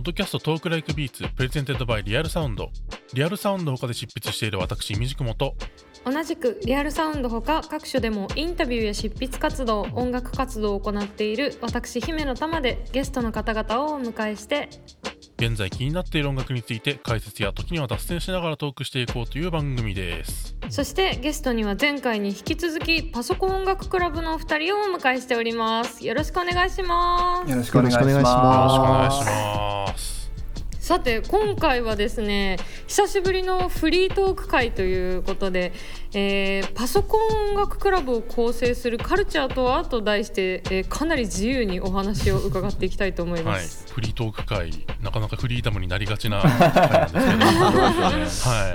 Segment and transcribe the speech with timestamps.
[0.00, 2.70] ッドキャスト Talk Like Beats presented by Real Sound。
[3.12, 5.54] リアルサウンド他で執筆している私 imdkm と。
[6.04, 14.70] 同じくリアルサウンドほか各所でもインタビューや執筆活動音楽活動を行っている私姫乃たまでゲストの方々をお迎えして
[15.40, 20.54] 現在気になっている音楽について解説や時には脱線しながらトークしていこうという番組です。
[20.68, 26.06] そしてゲストには前回に引き続きパソコン音楽クラブのお二人をお迎えしております。
[26.06, 27.50] よろしくお願いします。
[27.50, 28.10] よろしくお願いします。
[28.10, 30.19] よろしくお願いします
[30.90, 32.56] さて今回はですね
[32.88, 35.72] 久しぶりのフリートーク会ということで、
[36.12, 43.60] えーパソコン音楽クラブを構成するカルチャーとはと題して、えーかなり自由にお話を伺っていきたいと思いまはい。
[43.60, 43.86] す。
[43.92, 47.12] フリートーク会なかなかフリーダムになりがちな回なん
[48.24, 48.50] ですけど。
[48.50, 48.74] は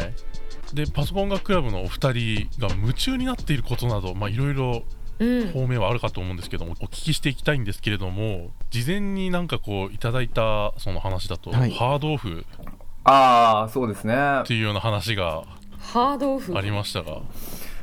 [0.71, 0.75] い。
[0.75, 4.83] でパソコン音楽クラブのお二人が夢中になっていることなどまあいろいろうん、
[5.53, 11.71] 方面はあるかと思うんですけどもお聞きしていきたいんですけれども事前になんかこういただいたその話だと、はい。
[11.71, 12.45] ハードオフ
[13.03, 14.15] ああ、そうですね。
[14.41, 15.43] っていうような話が
[15.77, 16.57] ハードオフ？
[16.57, 17.21] ありましたが。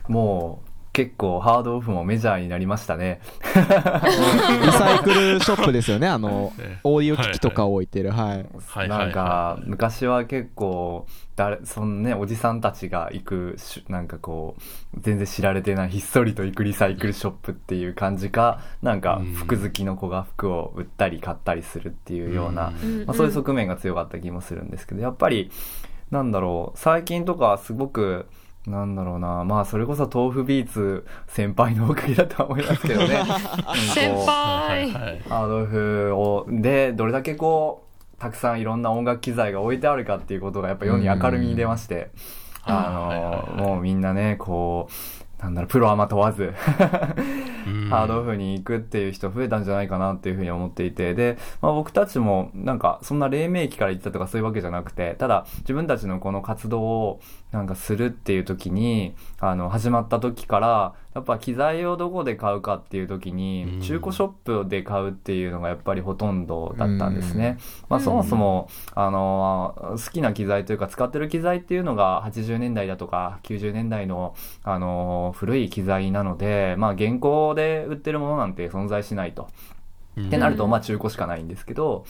[0.08, 3.20] もう、結構ハードオフもメジャーになりましたね。
[3.42, 8.28] リサイクルショップですよね、あのええ、オーディオ機器とかを置いてる、はい。
[8.28, 8.46] はい。
[8.58, 14.56] はいなんはか、昔は結構、誰、そのね、おじさんたちが行くし、なんかこ
[14.94, 25.50] う、全然知られてない、ひっそりと行くリサイクルショップっていう感じか、なんかうん、服好きの子が服を売ったり買ったりするっていうような、うまあ、そういう側面が強かった気もするんですけど、やっぱり、
[26.10, 28.26] なんだろう、最近とかすごく、
[28.66, 33.22] なんだろうな、まあ、それこそ豆腐ビーツ先輩のおかげだとは思いますけどね。
[33.92, 42.10] 先輩、ードオフを、で、どれだけこう、たくさんいろんな音楽機材が置いてあるかっていうことがやっぱ世に明るみに出まして、
[42.64, 46.54] あの、もうみんなね、こう、なんだろう、プロアマ問わず、
[47.66, 47.88] うん。
[47.90, 57.20] ハードオフに行くっていう人増えたんじゃないかなっていうふうに思っていて、で、まあ僕たちもなんかそんな黎明期から行ってたとかそういうわけじゃなくて、ただ自分たちのこの活動を
[57.52, 64.28] なんかするっていう時に、あの、始まった時から、やっぱ機材をどこで買うかっていう時うんに、中古ショッ
[64.62, 67.58] プで買うっていうのがやっぱりほとんどだったんですね。
[67.90, 74.34] まあうんそもそも、あの、好きな機材というか使ってる機材っていうのが80年代だとか90年代の、
[74.64, 79.48] あの、古い機材なので、まあ現行で売ってるものなんて存在しないと。
[80.16, 82.04] うんってなると、まあ中古しかないんですけど、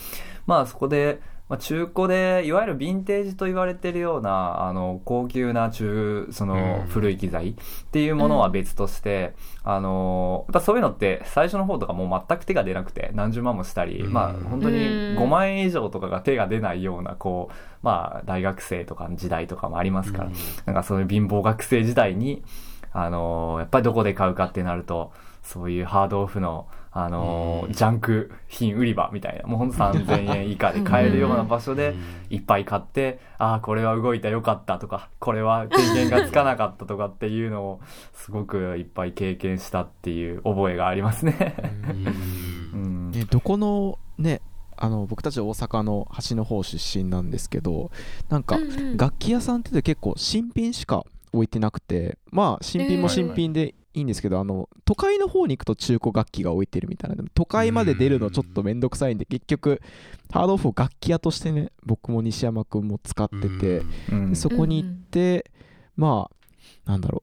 [0.46, 1.20] まあそこで、
[1.52, 6.86] まあ中古で、いわゆるヴィンテージと言われてるような、あの、高級な中、そのうん。
[6.88, 7.54] 古い機材っ
[7.90, 14.12] ていうものは別として、あの、やっぱそういうのって最初の方とかもう全く手が出なくて、何十万もしたり、うん。
[14.14, 15.18] まあ本当にうん。
[15.18, 20.34] 5万円以上とかが手が出ないような、こう、まあ大学生とかの時代とかもありますから、うん。
[20.64, 22.42] なんかそういう貧乏学生時代に、
[22.92, 25.12] あのーやっぱりどこで買うかってなると、
[25.42, 37.80] そういうハードオフの、あのジャンク品売り場みたいな、もうほんと3000円以下で買えるような場所でうんいっぱい買って、ああ、これは動いたよかったとか、これは経験がつかなかったとかっていうのを、
[38.14, 41.54] すごくいっぱい経験したっていう覚えがありますね。
[42.72, 43.10] うんうん。
[43.12, 44.40] ねどこのね、
[44.76, 47.92] あの僕たち大阪の端の方出身なんですけど
[48.28, 48.58] なんか
[48.96, 59.80] 楽器屋さんって結構新品しか置いてなくてまあ新品も新品でいいんですけど、あの都会の方に行くと中古楽器が置いてるみたいなでも都会まで出るのちょっと面倒くさいんで結局
[60.30, 63.82] ハードオフを楽器屋としてね僕も西山君も使ってて、
[64.34, 65.50] そこに行って、
[65.96, 66.30] ま
[66.86, 67.22] あなんだろ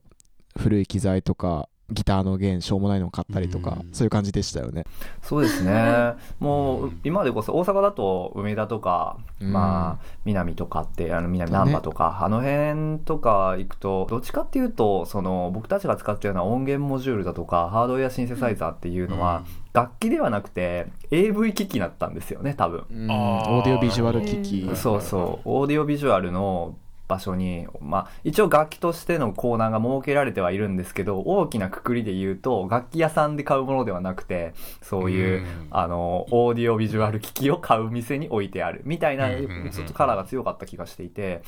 [0.56, 3.88] う古い機材とかギターの弦しょうもないのを買ったりとか、うん。
[3.92, 4.84] そういう感じでしたよね。
[5.22, 6.14] そうですね。
[6.38, 9.52] もううん今でこそ大阪だと梅田とか、うん。
[9.52, 22.80] まあ南とかってあの南難波とか、あの辺とか行くとどっちかっていうとその僕たちが使ってるような音源モジュールだとかハードウェアシンセサイザーっていうのは、楽器ではなくて AV 機器だったんですよね多分。
[22.80, 25.48] うオーディオビジュアル機器、うんそうそう。
[25.48, 26.76] オーディオビジュアルの
[27.10, 41.42] 場所に、まあ、一応楽器としてのコーナーが設けられてはいるんですけど大きなくくりで言うと楽器屋さんで買うものではなくてそういう、うんあのオーディオビジュアル機器を買う店に置いてあるみたいなうんうんうんちょっとカラーが強かった気がしていて。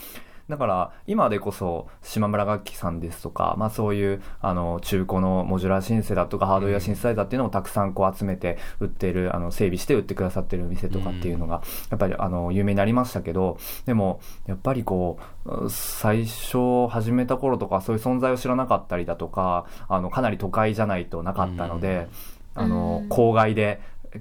[0.49, 22.09] だから今でこそ島村楽器さんですとか、まあ、そういうあの中古のモジュラーシンセだとかハードウェアシンセサイザーっていうのをたくさんこう集めて売ってるあの整備して売ってくださってる店とかっていうのがやっぱりあの有名になりましたけどでもやっぱりこう最初始めた頃とかそういう存在を知らなかったりだとかあのかなり都会じゃないとなかったので、
[22.55, 23.09] あのうん。
[23.09, 23.81] 郊外で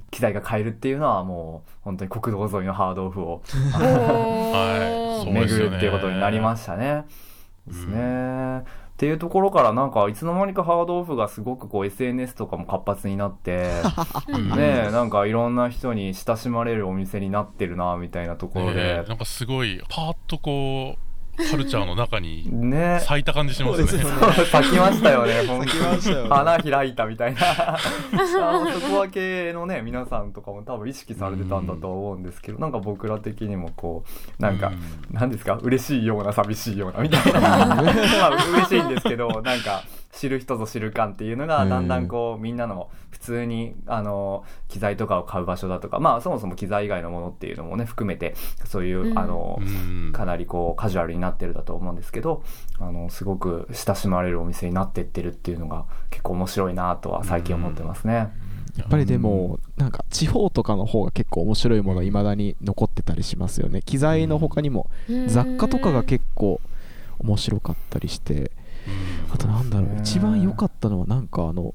[0.10, 3.42] 機材が買えるっていうのはもう本当に国道沿いのハードオフを
[5.26, 7.06] 巡るっていうことになりましたね。
[7.68, 8.60] ですね。
[8.60, 8.64] っ
[9.02, 13.72] ていうところからなんかいつの間にかハードオフがすごくこう SNS とかも活発になって
[14.28, 21.11] うんねえなんかいろんな人に親しまれるお店になってるなみたいなところねでなんかすごいパーッとこう
[21.50, 23.00] カルチャーの中にね。
[23.02, 23.88] 咲いた感じしますね。
[23.88, 25.44] そうですよそう咲きましたよね。
[25.48, 25.70] 本当に。
[25.72, 26.30] 咲きましたよね。
[26.30, 27.40] 花開いたみたいな。
[27.42, 27.78] あ
[28.54, 34.04] のそこは系のね皆さんとかも多分意識されてたんだとは思うんですけどなんか僕ら的にもこ
[34.40, 35.16] うなんかうん。
[35.18, 35.56] なんですか？
[35.62, 37.40] 嬉しいような寂しいようなみたいな。
[37.42, 37.82] まあ
[38.54, 41.70] 嬉しいんですけどなんか知る人ぞ知る感っていうのがうん。
[41.70, 48.36] だんだんこうみんなの普通にあの機材とかを買う場所だとかまあそもそも機材以外のものっていうのもね含めて
[48.66, 49.18] そういう、うん。
[49.18, 50.12] あのうん。
[50.14, 52.44] かなりこうカジュアルになってるだと思うんですけど
[52.80, 58.32] あのすごく親しまれるお店になってってるっていうのが結構面白いなとは最近思ってますね。
[58.78, 63.82] やっぱりでもなんか地方とかの方が結構面白いものいまだに残ってたりしますよね。
[63.82, 64.90] 機材の他にも
[65.28, 66.62] 雑貨とかが結構
[67.20, 68.52] 面白かったりして
[69.34, 70.00] あとなんだろうね。
[70.02, 71.74] 一番良かったのはなんかあの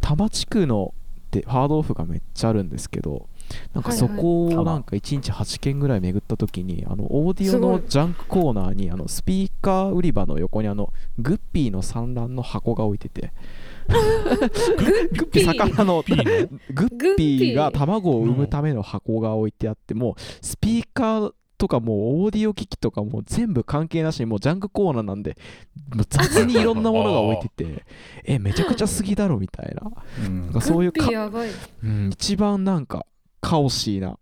[0.00, 0.94] 多摩地区の
[1.30, 3.28] でハードオフがめっちゃあるんですけど
[3.72, 13.32] なんかそこをなんか1日8軒ぐらい巡った時にあのオーディオのジャンクコーナーにあのスピーカー売り場の横にあのグッピーの産卵の箱が置いてて。
[13.86, 15.46] グッピー。
[15.46, 16.12] 魚のグ
[16.86, 21.32] ッピーが卵を産むための箱が置いてあってもうスピーカー
[21.64, 25.38] とかもうオーディオ機器とかもう全部関係なしにもうジャンクコーナーなんで
[26.10, 27.84] 雑にいろんなものが置いてて
[28.26, 29.90] えめちゃくちゃ好きだろみたいな。
[30.26, 30.40] うん。
[30.42, 31.48] なんかそういうかピーやばい。
[31.82, 33.06] うん、一番なんか
[33.40, 34.18] カオシーな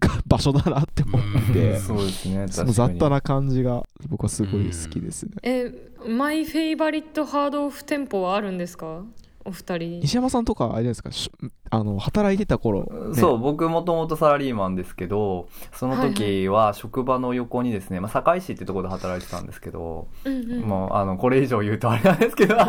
[0.26, 1.22] 場所だなって思っ
[1.52, 1.72] て。
[1.72, 2.94] うんそうですねその確かに。
[2.94, 5.32] 雑多な感じが僕はすごい好きですね。
[5.42, 5.74] え
[6.08, 9.04] マイフェイバリットハードオフ店舗はあるんですか？
[9.44, 10.00] お二人。
[10.02, 11.10] 西山さんとかあれですか？
[11.10, 11.30] し
[11.72, 13.14] あの働いてた頃、ね。
[13.14, 20.60] そう僕もともとサラリーマンですけどその時は職場の横にですね、まあ、堺市ってところで働いてたんですけど、うんうん。
[20.62, 22.56] もうあのこれ以上言うとあれなんですけど。
[22.58, 22.64] いや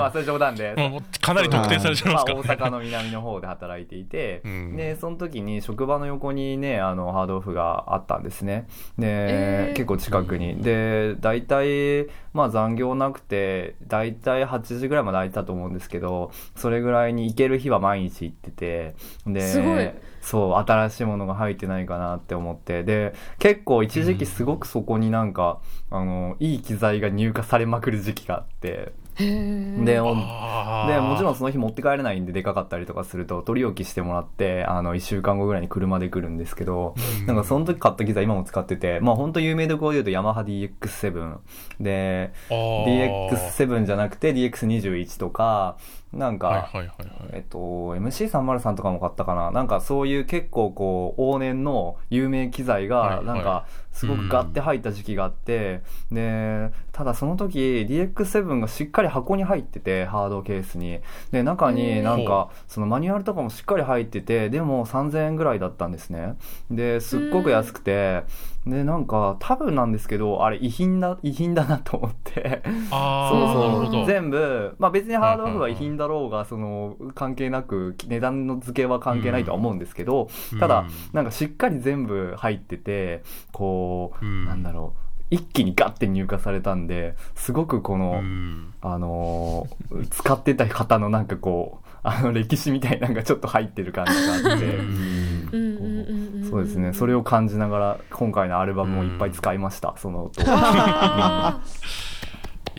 [0.00, 2.48] まあそれ冗談でもうかなり特定されちゃいまあ、ますからね。
[2.48, 4.76] 大阪の南の方で働いていて、うん。
[4.76, 8.66] でその時に職場の横にねあのハードオフがあったんですね。
[8.98, 9.76] で、えー。
[9.76, 10.56] 結構近くに。
[10.56, 18.94] で大体まあ残業なくて大体8時ぐらいまで空いてたと思うんですけどそれぐらいに行ける日は毎日行ってて
[19.26, 22.82] でそう新しいものが入ってないかなって思って。
[22.82, 25.60] で結構一時期すごくそこになんか、
[25.90, 37.26] あのいい機材が入荷されまくる時期があってでもちろんその日持って帰れないんででかかったりとかすると取り置きしてもらってあの1週間後ぐらいに車で来るんですけど、うん。
[37.26, 41.38] なんかその時買った機材今も使っててまあ本当有名どころで言うとヤマハ DX7
[41.80, 43.30] であー。
[43.30, 45.76] DX7 じゃなくて DX21 とか
[46.12, 46.96] なんか、はいはいはいはい。
[47.34, 49.52] えっと、MC303 とかも買ったかな。
[49.52, 53.24] なんかそういう結構こう往年の有名機材はいはい。
[53.24, 61.00] がなんかすごくガッて入った時期があって、でただその時 DX7 がしっかり箱に入っててハードケースに。
[61.30, 66.36] で中になんかそのマニュアルとかもしっかり入っててでも3000円ぐらいだったんですね。
[66.70, 68.22] ですっごく安くて
[68.66, 72.62] でなんか多分なんですけどあれ遺品だ遺品だなと思って。
[72.90, 74.06] あ そうそう。
[74.06, 80.28] 全部、まあ、別にハードオフは遺品だろうがその関係なく値段の付けは関係ないとは思うんですけど、
[80.58, 83.22] ただなんかしっかり全部入ってて
[83.52, 83.79] こう、
[84.20, 84.44] うん。
[84.46, 85.00] なんだろう。
[85.30, 88.74] 一気にガッて入荷されたんですごくこの、うん。
[88.80, 94.66] あのー使ってた方のなんかこうあの歴史みたいなのがちょっと入ってる感じがあって。
[94.66, 95.48] うん。
[95.52, 96.92] うんうんうんうんそうですね。
[96.92, 101.60] それを感じながら今回のアルバムもいっぱい使いました、その音あ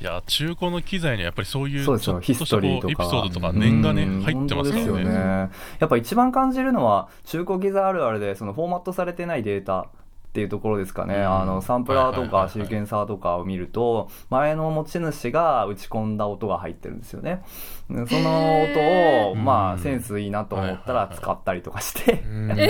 [0.01, 2.19] いや中古の機材にはやっぱりそういうそうですよ。
[2.19, 2.87] ヒスちょっとしたこトリーとか。
[2.87, 4.21] うエピソードとか念がねうん。
[4.23, 5.49] 入ってますかね。
[5.79, 9.87] やっぱ一番感じるのは中古機材あるあるでそのフォーマットされてないデータ
[10.31, 11.41] っていうところですかね、うん。
[11.41, 17.43] あのサンプラーとかシーケンサーとかを見ると前の持ち主が打ち込んだ音が入ってるんですよね。
[17.89, 18.79] でその音
[19.29, 22.51] をうんまあセンスいいなと思ったら使ったりとかして、うん。
[22.57, 22.65] え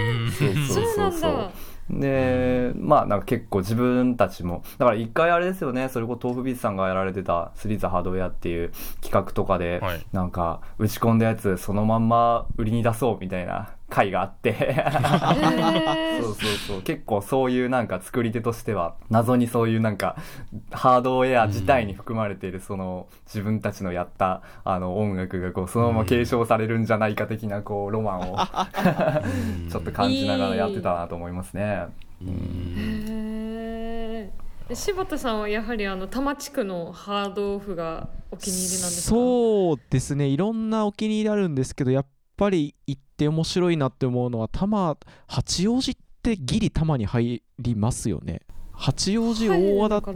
[0.00, 1.50] うんそうー、そうなんだ。
[1.88, 5.88] でまあなんか結構自分たちもだから一回あれですよね。
[5.88, 10.04] それこそ豆腐ビーツさんがやられてた「スリーザハードウェア」っていう企画とかで、はい。
[10.12, 14.56] なんか打ち込んだやつそのまんま売りに出そうみたいな回があって。
[14.58, 16.82] えそうそうそう。
[16.82, 20.16] 結構そういうなんか作り手としては謎にそういうなんか
[20.70, 28.36] ハードウェア自体に含まれているその自分たちのやったあの音楽がこうそのまま継承されるんじゃないか的なこうロマンを
[29.70, 31.86] ちょっと感じながらやってたなと思いますね。
[34.74, 39.14] 柴田さんはやはりあの多摩地区のハードオフがお気に入りなんですか？
[39.14, 40.26] そうですね。
[40.26, 44.94] いろんなお気に入りあるんですけどやっぱり行って面白いなって思うのは多摩
[45.26, 48.42] 八王子ってギリ多摩に入りますよね。
[48.72, 50.12] 八王子大和田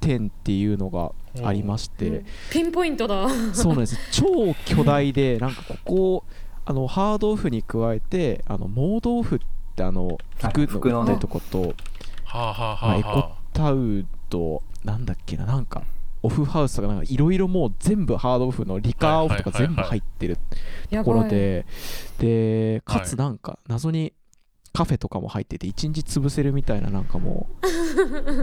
[0.00, 1.12] 店っていうのが
[1.46, 2.26] ありまして、うん。
[2.50, 3.28] ピンポイントだ。
[3.54, 3.96] そうなんです。
[4.10, 6.24] 超巨大でなんかここ
[6.64, 9.38] あのハードオフに加えてあのモードオフっ
[9.76, 10.08] てあの
[10.40, 10.50] はい。
[10.50, 11.76] 服服のとこと、
[12.24, 15.84] はあはあまあ、エコタウとなんだっけななんか
[16.22, 20.38] オフハウスとかなんかいろいろもう全部ハードオフのリカーオフとか全部入ってる
[20.90, 21.64] やところで
[22.18, 24.12] でかつはいなんか謎に
[24.72, 27.48] カフェとかも入ってて1日潰せるみたいななんかも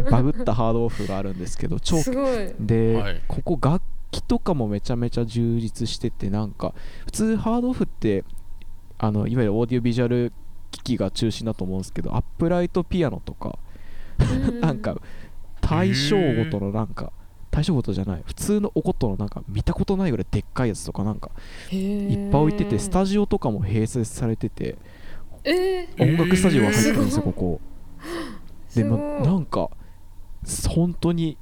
[0.06, 2.54] う バグったハードオフがあるんですけど超すごい。
[2.60, 3.22] で、はい。
[3.28, 3.82] ここ楽
[4.12, 6.74] 器とかもめちゃめちゃ充実しててなんか
[7.06, 8.26] 普通ハードオフって
[8.98, 10.34] あのいわゆるオーディオビジュアル
[10.72, 13.58] 機器が中心だと思うんですけどアップライトピアノとか
[14.60, 14.98] なんか
[15.62, 17.14] 対象ごとのなんか
[17.58, 18.24] 対象ごとじゃない。
[18.24, 21.32] 普通のお琴のなんか見たことないぐらいでっかいやつとかなんか
[21.72, 24.78] いっぱい置いててスタジオとかも併設されてて
[25.44, 27.60] えー、音楽スタジオが入ってるんですよここ。
[28.76, 29.72] でまなんか
[30.70, 31.40] 本当に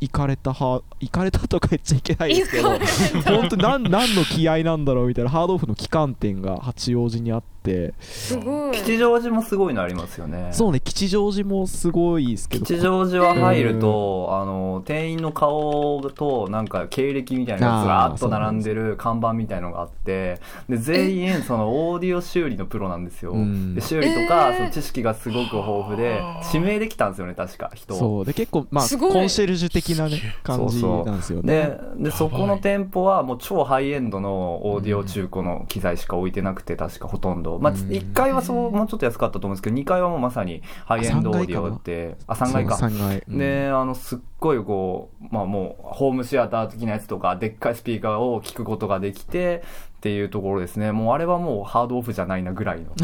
[0.00, 7.59] 行かれたは行かれたとか言っちゃいけないですけど本当なん何の気合なんだろうみたいなハードオフの旗艦店が八王子にあって
[8.00, 8.76] すごい。
[8.76, 10.48] 吉祥寺もすごいのありますよね。
[10.52, 12.64] そうね吉祥寺もすごいですけど。
[12.64, 23.74] 吉祥寺は入ると、あの店員の顔となんか経歴みたいなのがずらーっと並んでる看板みたいのがあってで全員そのオーディオ修理のプロなんですよ、うん。
[23.74, 24.56] で修理とか、えー。
[24.56, 27.94] その知識がすごく豊富で指名できたんですよね確か人。
[27.94, 28.24] をそう。
[28.24, 31.78] で結構まあコンシェルジュ的なね感じなんですよね。
[31.98, 42.76] ででそこの店舗はもう超ハイエンドのオーディオ中古の機材しか置いてなくて確かほとんど、まあ、うん1階はそうもうちょっと安かったと思うんですけど2階はもうまさにハイエンドオーディオってあ3階か。
[42.76, 43.38] そう3階うん。
[43.38, 49.62] で、あの、すっごいこう、まあもう、ホームシアター的なやつとか、でっかいスピーカーを聞くことができて、
[50.00, 50.92] っていうところですね。
[50.92, 52.86] もうあれはもうハードオフじゃないなぐらいの。
[52.86, 52.94] う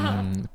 [0.00, 0.50] ん。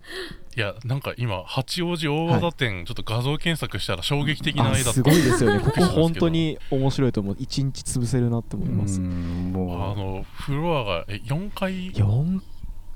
[0.54, 4.90] いやなんか今八王子大和田店、ちょっと画像検索したら衝撃的な絵だった。
[4.90, 5.62] あすごいですよね。
[5.64, 7.38] ここ本当に面白いと思う。
[7.40, 9.00] 一日潰せるなって思います。
[9.00, 12.42] うんあものフロアがえ4階4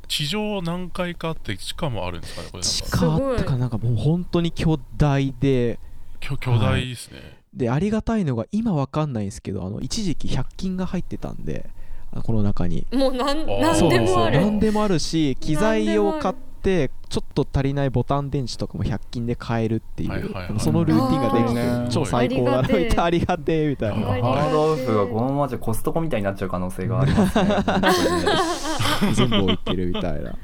[0.09, 5.79] 地上何階かあって地下もあるんですかねこれなん地か下あったかなんかもう本当に巨大で。
[6.19, 11.69] 巨巨大ですね、でありがたいのが今わかんないんですけどあの一時期100均が入ってたんで
[12.13, 12.85] あこの中に。
[12.93, 13.59] もうなんー。
[13.59, 14.99] なんそうなんでもあるよ何でもある。
[14.99, 20.59] し機材を買ってちょっと足りないボタン電池とかも100均で買えるっていうはいはいはい。
[20.59, 21.87] そのルーティンができてあー。
[21.89, 24.07] 超最高だなみたいなありがてえみたいな。
[24.07, 27.55] う、ハードオフがこのままじゃコストコみたいになっちゃう可能性がありますね。
[29.13, 30.35] 全部置いてるみたいな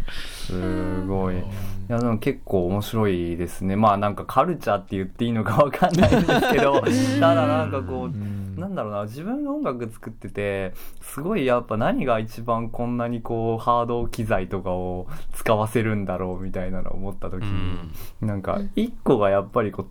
[0.47, 1.37] すごい。
[1.37, 1.41] い
[1.87, 3.75] やでも結構面白いですね。
[3.75, 6.81] まあなんかカルチャーって言っていいのかわかんないんですけど、
[7.19, 19.87] ただなんかこう、んなんだろうな、自分が音楽作ってて、すごいやっぱ何が一番こんなにこう、ハード機材とかを使わせるんだろうみたいなのを思った時うに、んなんか一個がやっぱりこう、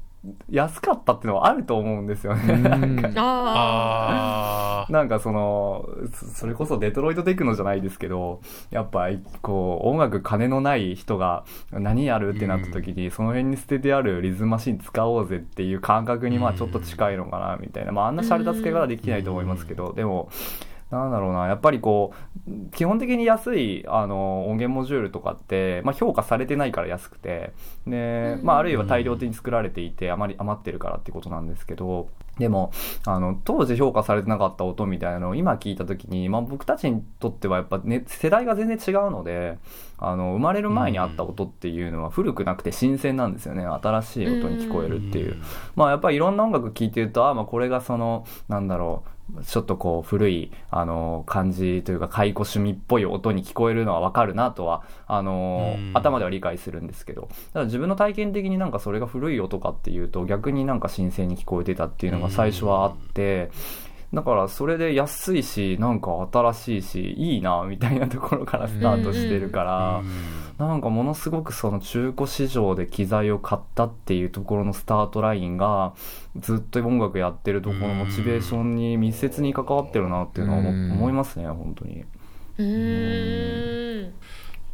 [0.50, 2.54] 安かったっていうのはあると思うんですよね。
[2.54, 2.62] うん。
[2.62, 3.10] なんか。
[3.16, 9.08] ああなんかその、そそれこそデトロイトテクノじゃないですけど、やっぱ
[9.40, 17.92] こう、音楽金のない人が何やるってなった時に、その辺に捨ててあるリズムマシン使おうぜっていう感覚にまあちょっと近いのかなみたいな。
[17.92, 20.28] まああんな洒落た付け方できないと思いますけど、でも、
[20.90, 22.12] なんだろうな、やっぱりこ
[22.48, 27.52] う、基本的に安い、あの、音源モジュールとかって、まあ評価されてないから安くて、
[27.86, 32.72] で、まああるいは大量的に作られていて、あまり余ってるからってことなんですけど、でも、
[33.06, 39.58] あの、当時評価されてなかった音みたいなのを今聞いたときに、まあ僕たちにとってはやっぱね、世代が全然違うので、
[39.98, 43.64] あの、生まれる前にあった音っていうのは古くなくて新鮮なんですよね。
[43.64, 45.36] 新しい音に聞こえるっていう。
[45.76, 49.10] まあやっぱりいろんな音楽聴いてると、あまあこれがその、なんだろう、
[49.46, 63.50] ちょっとこう古い、あの、感じというか、解雇趣味っぽい音に聞こえるのはわかるなとは、あのうん、頭では理解するんですけど、ただ自分の体験的になんかそれが古い音かっていうと、逆になんか新鮮に聞こえてたっていうのが最初はあって、
[64.12, 70.02] だからそれで安いし、なんか新しいし、いいな、みたいなところからスタートしてるから、
[70.58, 75.94] なんかものすごくその中古市場で機材を買ったっていうところのスタートラインが
[76.36, 82.04] ずっと音楽やってるところのモチベーションに密接に関わってるなっていうのは思いますね、本当に。
[82.04, 82.04] ー
[82.58, 84.12] うーん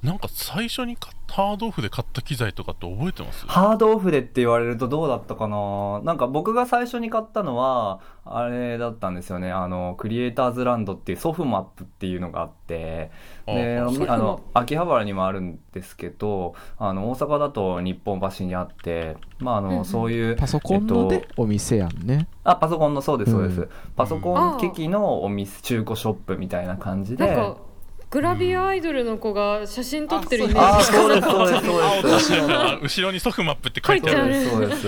[0.03, 3.45] なんか最初に買ったハードオフで買った機材とかって覚えてます？
[3.47, 6.01] ハードオフでって言われるとどうだったかな？
[6.05, 9.51] なんか僕が最初に買ったのは、あれだったんですよね。
[9.51, 13.11] あの、クリエイターズランドっていうソフマップっていうのがあって、
[13.47, 22.29] で、あの、秋葉原にもあるんですけど、あの、大阪だと日本橋にあって、まあ、あの、そういう、パソコンのえっでお店やんね。
[22.45, 23.61] あ、パソコンの、そうです、そうです。
[23.63, 23.69] うん。
[23.97, 27.57] パソコン機器のお店、中古ショップみたいな感じで。
[28.11, 32.53] グラビアアイドルの子が写真撮ってるイメあー、ージそうです、そうです、そうです。
[32.53, 34.87] あ後ろにソフマップって書いてあるそうです。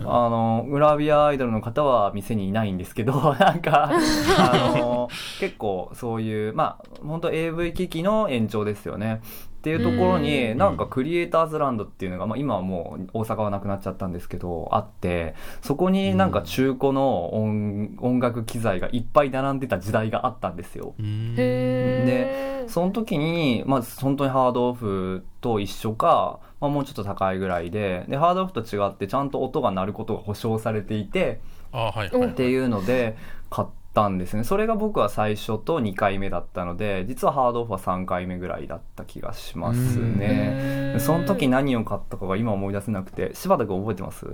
[0.00, 3.90] あのグラビアアイドルの方は店にいないんですけど なんか
[4.38, 5.08] あの
[5.38, 9.20] 結構そういうまあ本当 AV 機器の延長ですよね。
[9.60, 20.94] っていうところになんかクリエイターズランドっていうのが、まあ、今はもう大阪はなくなっちゃったんですけどあってそこになんか中古の音音楽機材がいっぱい並んでた時代があったんですよ。
[20.98, 21.34] うん。
[21.36, 31.40] へえその時に、まあ、本当にハードオフと一緒か、まあ、もうちょっと高いぐらいででハードオフと違ってちゃんと音が鳴ることが保証されていて
[31.72, 33.16] あはいはい、はい、っていうので
[33.48, 34.44] 買ったんですね。
[34.44, 40.96] それが僕は最初と2回目だったので実はハードオフは3回目ぐらいだった気がしますね。
[41.00, 44.26] その時何を買ったかが今思い出せなくて柴田君覚えてます？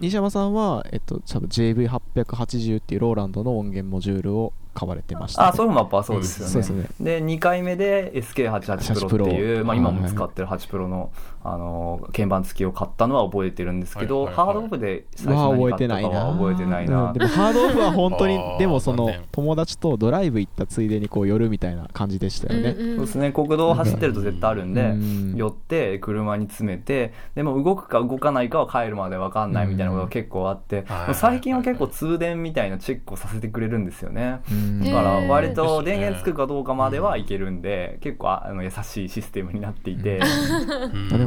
[0.00, 6.88] 西山さんは、えっと、多分 JV880 っていうローランドの音源モジュールを買われてました、ね、あそういうマップはそうですよね、そうですね。
[7.00, 14.46] で2回目で SK88 プロっていう、8まあ、今も使ってる8プロのあの鍵盤付きを買ったのは覚えてるんですけど、はいはいはい。
[14.46, 16.10] ハードオフで最は初何覚えてないな。
[16.10, 17.02] 買ったかは覚えてないな。
[17.04, 23.32] うん、でもハードオフは本当に でもその友達とドライブ行ったついでにこう寄るみたいな感じでしたよね、うんうんそうですね。
[23.32, 25.34] 国道を走ってると絶対あるんで、うん。
[25.36, 34.40] 寄って車に詰めてでも動くか動かないかは帰るまで分かんないみたいなことが結構あって、はい最近は結構通電みたいなチェックをさせてくれるんですよね。
[34.50, 34.84] うん。
[34.84, 40.20] だから割と電源つくかどうかまではいけるんで、結構あの優しいシステムになっていて、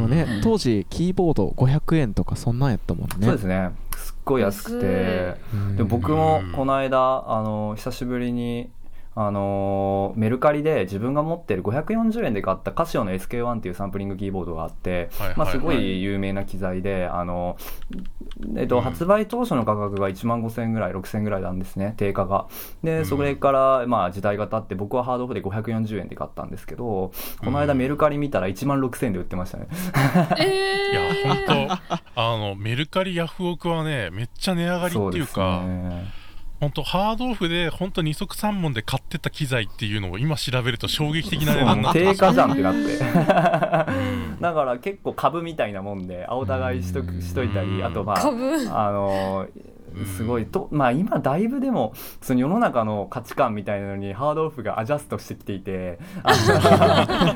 [0.04, 3.16] もね当時キーボード500円とかそんなんやったもんね。
[3.22, 3.72] そうですね。
[3.98, 5.36] すっごい安くて。
[5.54, 5.76] うん。
[5.78, 8.70] で僕もこの間あの久しぶりに
[9.16, 17.58] あのメルカリで自分が持ってる540円で買ったカシオの SK1 っていうサンプリングキーボードがあって、はいはいまあ、すごい有名な機材であの、
[18.56, 22.48] えっと、発売当初の価格が1万5000円ぐらい6000円ぐらいなんですね定価が。
[22.84, 27.12] でそれからまあ時代が経って僕はハードオフで540円で買ったんですけど
[27.44, 29.68] この間メルカリ見たら1万6000円で売ってましたね。
[30.40, 31.78] えいやー本
[32.16, 35.62] 当あのメルカリヤフオクはねめっちゃ値上がりっていうか。
[35.64, 36.23] そうですね
[36.64, 42.80] 本当ハードオフで本当二足三門で買ってた機材っていうのを今調べると衝撃的な値段になってます定価じゃんってなって。
[42.80, 44.40] うん。
[44.40, 48.70] だから結構株みたいなもんで青互いしとくしといたりあとまあ株？
[48.72, 49.48] あの
[50.16, 56.34] すごいとまあ今だいぶでもその世の中の価値観みたいなのにハードオフがアジャストしてきていてあ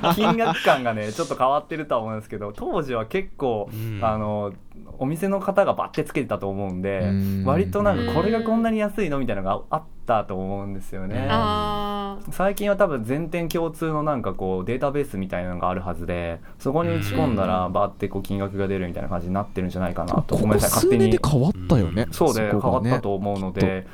[0.02, 3.99] の 金額感がねちょっと変わってるとは思うんですけど当時は結構、うん。
[4.02, 4.54] あの
[5.00, 7.44] お店の方がバッてつけてたと思うんでうん。
[7.46, 11.28] 割となんかこれがこんなに安いのみたいなのがあったと思うんですよね。
[12.32, 21.18] 最近は多分全店共通のなんかこうデータベースみたいなのがあるはずでそこに打ち込んだらバーってこう金額が出るみたいな感じになってるんじゃないかなとごめんなさい勝手に。
[21.18, 22.13] 変わったよね、うん。
[22.13, 23.88] そうで変わったと思うので。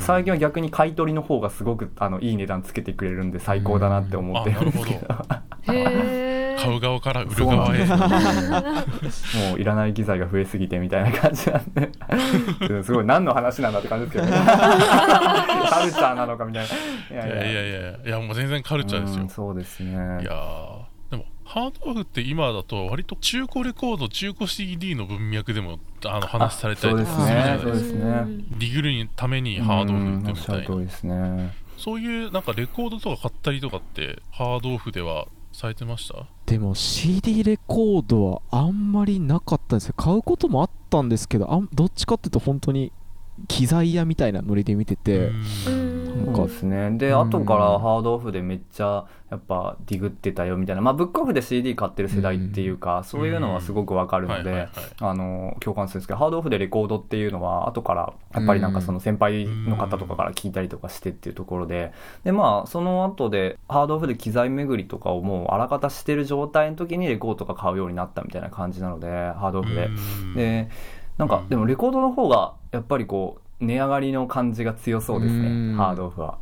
[0.00, 5.14] 最近は逆に買い取りの方がすごくあのいい値段つけてくれるんで最高だなって思ってるんですけど。
[5.72, 7.86] へー買う側から売る側へ。
[7.86, 7.96] も
[9.56, 11.90] ういらない機材が増えすぎてみたいな感じなんで。
[12.68, 14.46] うんすごい何の話なんだって感じですけどね。
[14.46, 16.66] カルチャーなのかみたい
[17.10, 17.24] な。
[17.24, 17.50] いいや。
[17.50, 19.22] いやいやいやもう全然カルチャーですよ。
[19.22, 19.92] うんそうですね。
[19.92, 28.24] いやーでもハードオフって今だと割と中古レコード中古 CD の文脈でもあの話されたりとかするじゃないそうですね。
[28.58, 31.50] ディグルにためにハードオフうんってみたいな。
[31.76, 36.26] そういうなんかレコードとか買ったりとかってハードオフではされてました？
[36.46, 39.94] でも CD レコードはあんまりなかったんですよ。
[39.96, 42.92] 買うこともあったんですけどあんどっちかっていうと本当に
[43.48, 45.28] 機材屋みたいなノリで見てて、
[45.66, 45.85] うん
[46.34, 46.90] そうですね。
[46.92, 47.20] でうん。
[47.28, 50.82] 後からハードオフでめっちゃやっぱディグってたよみたいな。
[50.82, 54.68] まあブックオフで CD 買ってる世代っていうか、そういうのはすごくわかるので、
[55.00, 61.92] あの共感するんですけどハードオフでレコードっていうのは後からやっぱりなんかその先輩の方とかから聞いたりとかしてっていうところで。
[62.24, 69.86] でまあその後でハードオフで機材巡りとかをもうあらかたしてる状態の時にレコードとか買うようになったみたいな感じなのでハードオフで。
[69.86, 70.34] うん。
[70.34, 70.68] で
[71.18, 71.48] なんかうん。
[71.48, 75.72] でもレコードの方がやっぱりこう値上がりの感じが強そうですうん。
[75.72, 76.38] ねハードオフは。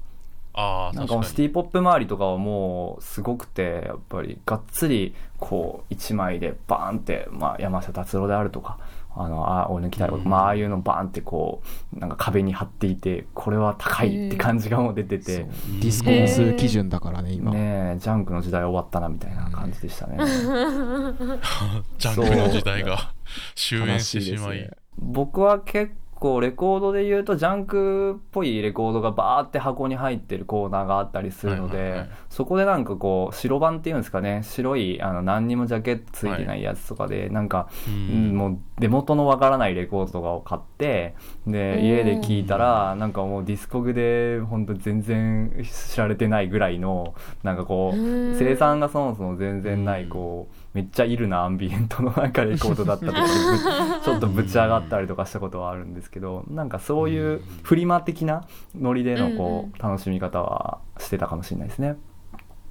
[0.56, 8.78] ああなんかもうシティポップ周りとかはもうすごくてやっぱりがっつりこう1枚でバーンって、まあ、山下達郎であるとか
[9.16, 10.28] あのあ俺の来たとか、うん。
[10.28, 11.62] まあああいうのバーンってこ
[11.96, 20.18] うなんか壁に貼っていてこれは高いって感じがもう出てて、 Discogs 基準だからね今、ねえジャンクの時代終わったなみたいな感じでしたね。
[21.98, 23.12] ジャンクの時代が
[23.54, 24.68] 終焉してしまい。
[24.98, 25.92] 僕は結
[26.24, 32.10] 構レコードで言うとジャンクっぽいレコードがバーって箱に入ってるコーナーがあったりするので、はいはいはい。
[32.30, 34.40] そこでなんかこう白盤っていうんですかね。
[34.42, 41.14] 白いあの何にもジャケットついてないやつとかで、なんか、ううんんもう出元のわからないレコードとかを買って
[41.46, 41.84] でうん。
[41.84, 48.38] 家で聞いたらなんかもうディスコグで本当全然知られてないぐらいのなんかこううん。
[48.38, 53.24] 生産がそもそも全然ないこうめっちゃいるなアンビエントのなんかレコードだったとか。
[54.04, 58.44] ちょっとぶち上がったりとかしたことはあるんですけどなんかそういうフリマ的な
[58.78, 61.96] ノリでのこう楽しみ方はしてたかもしれないですね。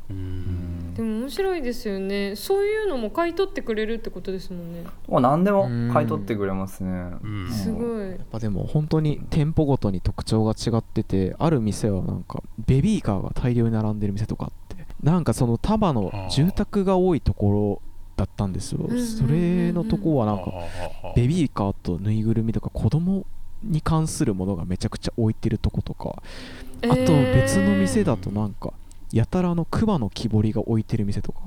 [0.09, 0.93] うん。
[0.95, 2.35] でも面白いですよね。
[2.35, 4.83] そういうのも買い取ってくれるってことですもんね。
[5.07, 7.13] もう何でも買い取ってくれますね。
[7.23, 7.49] うん。
[7.49, 8.09] すごい。
[8.09, 18.79] やっぱでも本当に店舗ごとに特徴が違っててある店はなんかベビーカーが大量に並んでる店とかあってなんかその多摩の住宅が多いところだったんですよ。
[18.79, 19.07] んうんうんうん。
[19.07, 20.51] それのとこはなんか
[21.15, 23.25] ベビーカーとぬいぐるみとか子供
[23.63, 26.21] に関するものがめちゃくちゃ置いてるとことか
[26.83, 28.73] あと別の店だとなんか
[29.11, 31.39] やたらあの熊の木彫りが置いてる店とか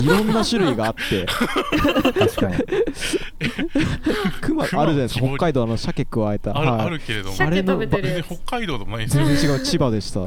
[0.00, 1.26] いろんな種類があって。
[1.26, 2.56] 確かに。
[4.40, 5.26] 熊あるじゃないですか。
[5.26, 6.56] 北海道あの鮭加えた。
[6.56, 6.80] あるはい。
[6.82, 7.34] あるけれども。
[7.34, 8.28] 鮭食べてるやつ。
[8.28, 10.20] 全然北海道でもないんですよ全然違う千葉でした。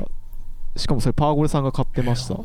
[0.75, 2.35] しかもそれパーゴレさんが買ってました。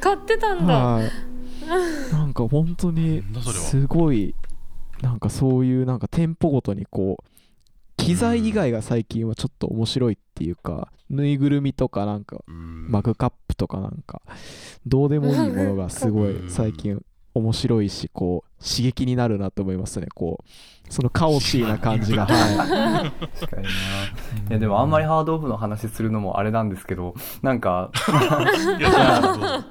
[0.00, 0.74] 買ってたんだ。
[0.74, 1.29] はい
[2.12, 4.34] なんか本当にすごい
[5.02, 7.24] なんかそういうなんか店舗ごとにこう
[7.96, 12.90] 機材以外が最近はちょっと面白いっていうかぬいぐるみとかなんかうん。
[12.90, 14.22] マグカップとかなんか
[14.86, 17.02] どうでもいいものがすごい最近
[17.34, 20.08] 面白いしこう刺激になるなと思いますね。
[20.14, 23.68] こうそのカオシーな感じが は確かにな。
[23.68, 23.72] い
[24.50, 27.92] やでもあんまりハードオフの話するのもあれなんですけどなんか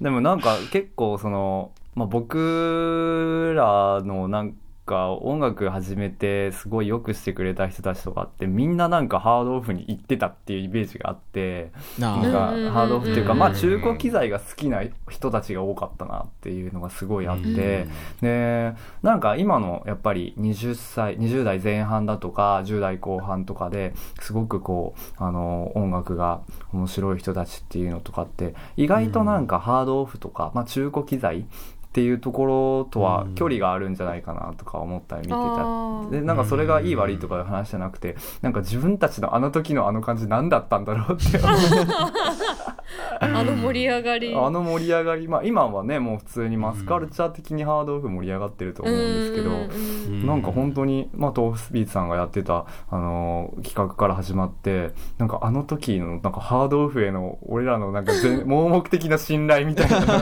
[0.00, 12.38] でもなんか結構その、まあ、僕らのなんか音楽始めてすごい良くしてくれた人たちとかってみんななんかハードオフに行ってたっていうイメージがあっていななんか
[12.72, 17.86] ハードオフっていうかまあ中古機材が好きな人たちが多かったなっていうのがすごいあって
[18.20, 31.46] でなんか今のやっぱり20歳20代前半だとか10代後半とかですごくこうあの音楽が面白い人たちっていうのとかって意外となんかハードオフとか、まあ、中古機材
[31.90, 36.10] っていうところとは距離があるんじゃないかなとか思ったり見てた。
[36.10, 41.58] でなんかそれがいい悪いとかいう話じゃなくてなんか自分たちのあの時のあの感じ何だったんだろうって思う
[43.20, 44.34] あの盛り上がり。
[44.34, 49.56] あの盛り上がり、まあ、今はねもう普通にマスカルチャー的にハードオフ盛り上がってると思うんですけど、うん。
[49.56, 49.66] うんう
[50.24, 60.00] んなんか本当に、まあ、豆腐スピーツさんがやってた、あのー企画から始まってなんかあの時のなんかハードオフへの俺らのなんか全 盲目的な信頼みたいな。
[60.00, 60.20] のが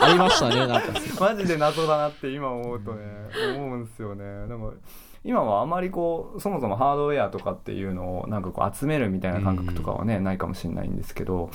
[0.00, 0.88] ありましたねなんか。
[1.20, 3.00] マジで謎だなって今思うとね
[3.56, 4.24] 思うんですよね。
[4.24, 4.72] なんか
[5.24, 11.50] 今はあまりこうそもそもハードウェアとかっていうのをなんかこう集めるみたいな感覚とかはね、ないかもしれないんですけど、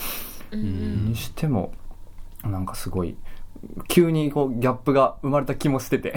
[0.52, 1.06] うんうん。
[1.10, 1.72] にしても
[2.44, 3.16] なんかすごい
[3.90, 6.14] 急にこうギャップが生まれた気もしてて。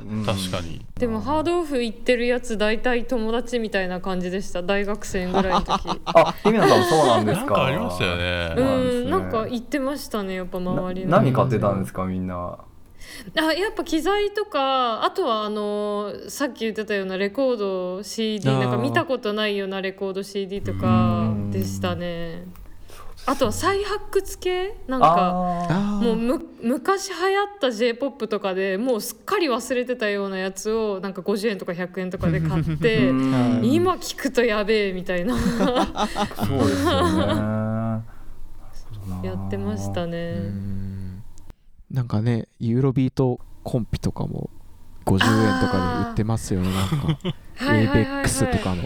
[0.00, 0.84] う ん確かに。
[0.98, 4.62] でもハードオフ行ってるやつ大体友達みたいな感じでした。
[4.62, 6.00] 大学生ぐらいの時。
[6.06, 7.46] あ姫野さんそうなんですか？
[7.46, 8.52] なんかありましたよね。
[8.56, 8.90] そうなんね。
[8.90, 11.10] うんなんか行ってましたねやっぱ周りの。
[11.12, 12.58] な何買ってたんですかみんな？
[13.38, 22.44] あやっぱ機材とかあとはあのさっき言ってたようなレコード CD なんか見たことないようなレコード CD とかでしたね。
[23.24, 25.68] あとは再発掘系なんか
[26.02, 33.60] もうむ昔流行った j p o p とかでもうすっかり忘れてたようなやつをなんか50円とか100円とかで買って うん。
[33.62, 35.36] 今聞くとやべえみたいな。
[35.38, 38.02] そうですよね。
[39.22, 40.71] やってましたうね。
[41.92, 44.50] んなんかねユーロビートコンピとかも
[45.04, 45.18] 50円
[45.60, 46.68] とかで売ってますよね。
[46.74, 46.96] なんか
[47.56, 48.82] はいはいはいはい ABEX とかの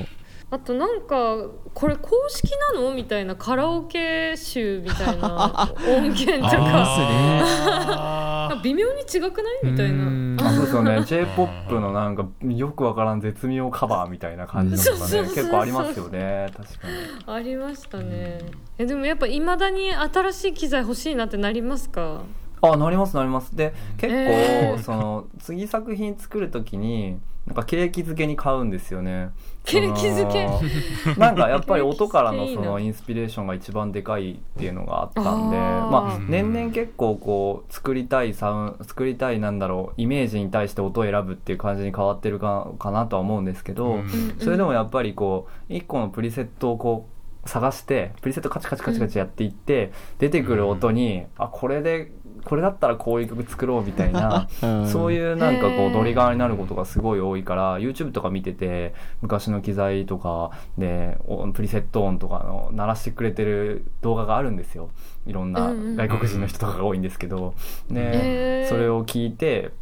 [0.48, 1.36] あとなんか
[1.74, 2.94] これ公式なの？
[2.94, 8.56] みたいなカラオケ集みたいな 音源とか。
[8.62, 9.72] 微妙に違くない？
[9.72, 10.36] みたいうん。
[10.36, 10.48] な。
[10.48, 11.02] あそうですよね。
[11.04, 16.48] J p o p のなんかよくわからん絶妙カバーみたいな感じのとかね結構ありますよね。
[16.56, 16.94] 確かに。
[17.36, 18.38] ありましたね。
[18.78, 22.20] えでもやっぱいまだに新しい機材欲しいなってなりますか？
[22.72, 23.54] あなりますなります。
[23.56, 24.82] で結構、えー。
[24.82, 29.30] その次作品作る時になんか景気づけに買うんですよね。
[29.64, 30.48] 景気づけ？
[31.04, 44.08] その なんかやっぱり音からのそのインスピレーションが一番でかいっていうのがあったんでまあ年々結構こう作りたいサウン作りたいなんだろうイメージに対して音を選ぶっていう感じに変わってるかかなとは思うんですけど、うん。
[44.38, 47.06] それでもやっぱりこう一個のプリセットをこ
[47.44, 52.10] う探してプリセットカチカチカチカチやっていって、出てくる音に、あこれで
[52.46, 54.48] これだったらこういう曲作ろうみたいな
[54.86, 64.90] そうういうなんかこうトリガーになることがすごい多いから YouTube とか見てて昔の機材とかでおプリセット音とかの鳴らしてくれてる動画があるんですよ。
[65.26, 67.54] いろんなうんうん外国人の人とかが多いんですけど、
[67.90, 69.72] でそれを聞いて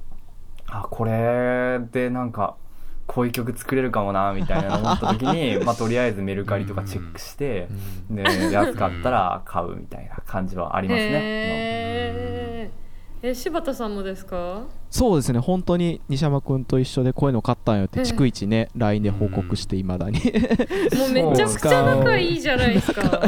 [0.67, 2.55] あこれでなんか
[3.07, 7.69] こういう曲作れるかもなみたいな思った時に、 まあ、とりあえずメルカリとかチェックして、
[8.11, 12.54] で安かったら買うみたいな感じはありますね。
[13.25, 14.65] へえ柴田さんもですか？
[14.91, 15.39] そうですね。
[15.39, 18.05] 本当に西山君と一緒でこういうの買ったんよってええ。
[18.05, 20.19] 逐一ね LINE で報告していまだに。
[20.99, 23.23] もうめちゃくちゃ仲いいじゃないですか。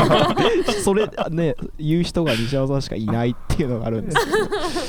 [0.82, 4.16] それね言う人が西山さんしかいないっていうのがあるんです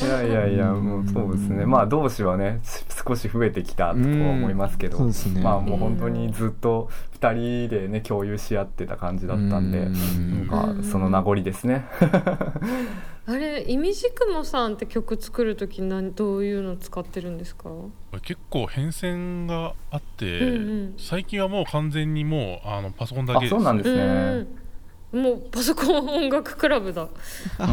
[0.01, 0.07] けど。
[0.07, 1.65] いやいやいやもうそうですね。
[1.65, 2.61] まあ同志はね
[3.05, 4.97] 少し増えてきたとは思いますけど。
[4.97, 5.41] そうですね。
[5.41, 10.47] まあもう本当にずっと2人でね共有し合ってた感じだったんでうん。
[10.47, 11.85] なんかその名残ですね
[13.25, 17.69] あれいみじくもさんって曲作る時何どういうの使ってるんですか？
[18.21, 20.93] 結構変遷があって、うんうん。
[20.97, 23.55] 最近はもう完全にもうあのパソコンだけです。
[23.55, 24.03] あそうなんですね。
[24.03, 24.05] う
[24.41, 24.62] ん
[25.13, 27.07] もうパソコン音楽クラブだ。
[27.59, 27.67] 名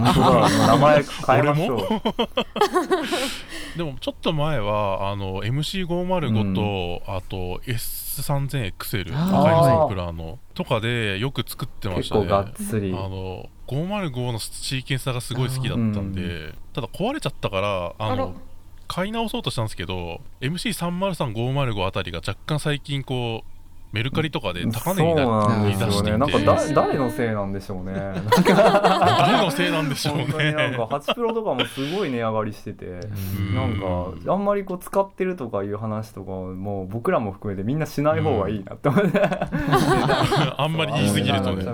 [0.76, 1.80] 前変えましょう。
[3.78, 9.40] でもちょっと前はあの MC505 と、あと S3000XL あー。
[9.40, 12.20] 赤いサンプラーのとかでよく作ってましたね。
[12.22, 12.92] 結構がっつり。
[12.92, 18.34] あの505のシーケンサーがすごい好きだったんで、ただ壊れちゃったからあの
[18.86, 23.49] 買い直そうとしたんですけど MC303505 あたりが若干最近こう
[23.92, 26.16] メルカリとかで高値になそうなんですよね。
[26.16, 27.92] なんかだ誰のせいなんでしょうね。
[28.46, 32.86] 誰のせいなんでしょう本当になんねか8プロとかもすごい値上がりしてて。
[32.86, 33.54] ん。
[33.54, 41.64] なんかあんまりこう使ってるとかいう話とかもう僕らも含めてみんなしない方がいいなって思って、 あんまり言い過ぎるとね。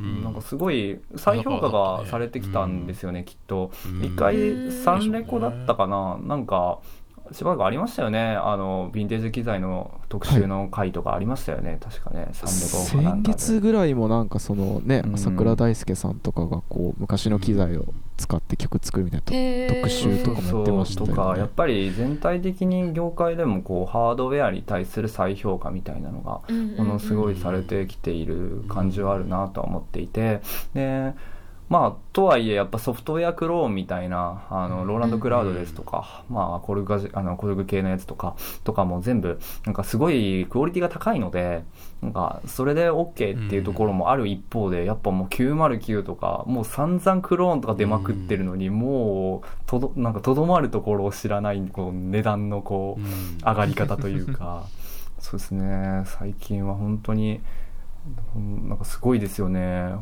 [0.00, 3.72] なんかすごい再評価がされてきたんですよね、きっと。
[3.86, 4.04] うん。
[4.04, 6.18] 一回3レコだったかな。
[6.22, 6.78] なんか
[7.32, 8.36] しばらくありましたよね。
[8.36, 12.28] あのヴィンテージ機材の特集の回とかありましたよね、確かね。
[12.32, 15.14] 3レコかなん先月ぐらいもなんかそのねうん。
[15.14, 17.86] 朝倉大輔さんとかがこう昔の機材を
[18.16, 21.14] 使って曲作るみたいなとへー特集とかもやってましたよね。
[21.14, 26.76] とかやっぱり全体的に業界でもこうハードウェアに対する再評価みたいなのがうんうんうん。
[26.78, 30.40] ものすごいされてきている感じはあるなとは思っていて。
[30.74, 31.14] で
[31.68, 41.64] まあとはいえやっぱソフトウェアクローンみたいなあのローランドクラウドですとか、まあコルグがあのコルグ系のやつとかとかも全部なんかすごいクオリティが高いので
[42.02, 53.38] なんかそれで OK っていうところもある一方でやっぱもう909とかもう散々クローンとか出まくってるのにもうとどなんかとどまるところを知らないこう値段のこううん。
[53.38, 54.64] 上がり方というか。
[55.18, 56.04] そうですね。
[56.06, 57.40] 最近は本当に
[58.36, 59.94] うんなんかすごいですよね。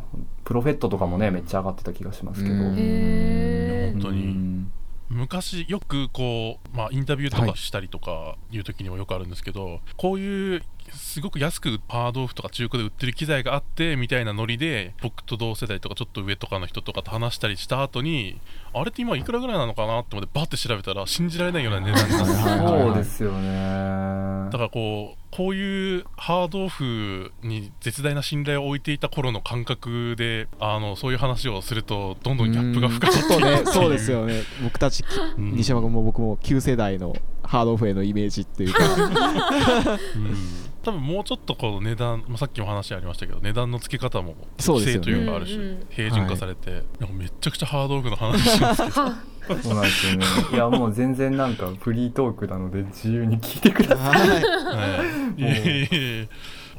[0.45, 2.55] プロフェットとかもねめっちゃ上がってた気がしますけど。
[2.55, 3.93] うん。
[3.95, 4.25] 本当に。
[4.25, 4.73] うん
[5.09, 10.63] 昔よくこう、まあ、インタビューとはいかしたりとかいう時にもよくあるんですけど、こういう
[10.97, 18.41] すごく安くハードオフとか中古で売ってる機材があってみたいなノリで僕と同世代とかちょっと上とかの人とかと話したりした後に
[18.75, 24.47] あれって今いくらぐらいなのかなって思ってバッて調べたら信じられないような値段になっそうですよね。
[24.51, 34.43] だからこうこういうハードオフに絶大な信頼を置いていた頃の感覚であのそういう話をするとどんどんギャップが深まっていくそうですよね。
[34.63, 35.05] 僕たち
[35.37, 35.53] うん。
[35.57, 38.85] 西山君も僕も旧世代のハードオフへのイメージっていうか。
[40.17, 45.05] うん多分もうちょっとこう値段、まあ、さっきも話ありましたけど値段の付け方も規制そうですよね。
[45.05, 49.01] というかあるし、うんうん平準化されて、めっちゃくちゃハードオフの話しますけど。
[49.03, 49.15] は
[49.63, 50.27] そうなんですよね。
[50.53, 54.45] いやもう全然なんかフリートークなので自由に聞いてください。
[54.45, 55.05] は
[55.39, 56.29] い。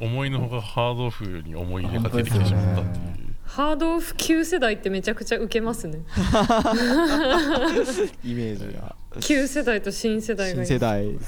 [0.00, 3.27] 思いのほかハードオフに思い入れが出てきてしまったっていう。
[3.48, 6.00] ハードオフ旧世代ってめちゃくちゃウケますね。
[8.22, 8.94] イメージが。
[9.20, 10.66] 旧世代と新世代が。
[10.66, 11.18] 新世代ね。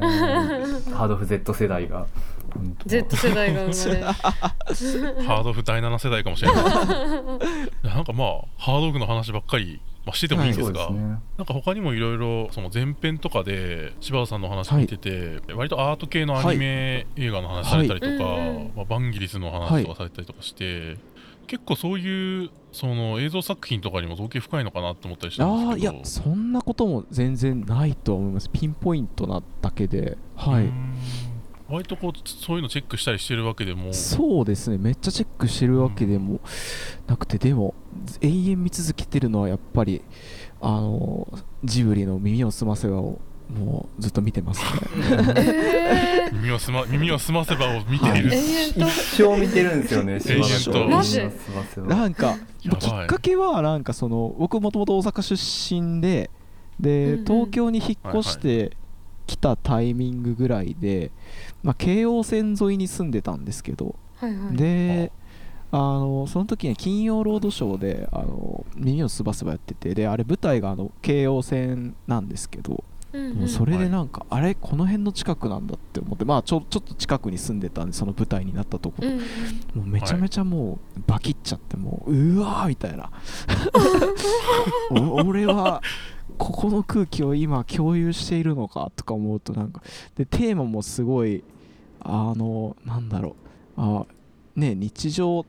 [0.92, 2.06] ハードオフ Z 世代が。
[2.86, 4.02] Z 世代が生まれ。
[4.08, 6.64] ハードオフ第7世代かもしれない。
[7.84, 11.18] なんかまあハードオフの話ばっかり、まあ、しててもいいんですが、そうですね。
[11.36, 18.70] なんか他にもいろいろその前編とかで柴田さんの話見てて、割とアート系のアニメ映画の話されたりとか、はい。
[18.74, 20.96] まあ、バンギリスの話とかされたりとかして、
[21.48, 28.50] 結構そういうその映像作品とかにも造形深いのかなと思ったりしたんああいやそんなことも全然ないと思います。
[28.52, 30.16] ピンポイントなだけで。
[30.36, 30.70] はい。
[31.68, 33.92] 割とこうそういうのチェックしたりしてるわけでも。
[33.92, 34.78] そうですね。
[34.78, 36.40] めっちゃチェックしてるわけでも
[37.06, 37.74] なくてでも
[38.20, 40.02] 永遠見続けてるのはやっぱり
[40.60, 41.26] あの
[41.64, 44.68] ジブリの「耳をすませば」をもうずっと見てますね。
[45.36, 48.84] え耳をすま耳を澄ませばを見ている、一
[49.16, 50.72] 生見てるんですよね永遠
[51.74, 51.82] と。
[51.86, 56.30] なんかきっかけはなんかその僕もともと大阪出身で
[56.78, 57.24] で、うんうん。
[57.24, 58.76] 東京に引っ越して
[59.26, 61.10] きたタイミングぐらいで、
[61.62, 64.56] まあ、京王線沿いに住んでたんですけど、とはいはい。
[64.56, 65.12] で
[65.70, 79.02] あのその時に金曜ロードショーで「あの耳をすばすば」やっててであれ舞台があの京王線なんですけどうんもうそれでなんか、あれこの辺の近くなんだって思ってまあちょちょっと近くに住んでたんでその舞台になったとこ。
[79.02, 79.24] ろ、うんも
[79.76, 83.10] うめちゃめちゃもうバキっちゃってもううわーみたいな。
[84.90, 85.82] お俺は
[86.36, 89.82] ここの空気を今共有しているのかとか思うとなんか
[90.14, 91.42] でテーマもすごい
[92.00, 93.36] あのなんだろ
[93.76, 93.80] う。
[93.80, 94.06] あ
[94.56, 95.44] ね日常っ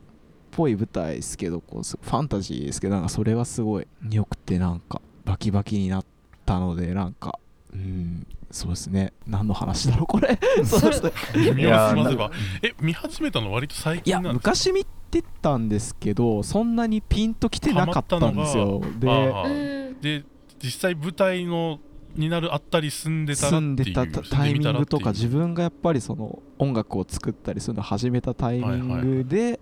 [0.52, 6.06] ぽい舞台ですけどこうすファンタジーですけどなんかそれがすごい良くてなんかバキバキになっ
[6.46, 7.40] たのでなんか
[7.74, 9.14] うんそうですね。
[9.28, 10.40] 何の話だろうこれ。
[10.66, 11.04] そうです。
[11.04, 12.32] ね耳をや澄ませば
[12.64, 14.52] え見始めたの割と最いや近なんですか？
[14.52, 18.82] 昔見てたんですけどそんなにピンときてなかったんですよ。
[19.00, 20.26] でで
[20.64, 21.80] 実際舞台の
[22.16, 29.60] になるあったり住んでたら住んっていうでたタイミングとか自分がやっぱりその音楽を作ったりするのを始めたタイミングで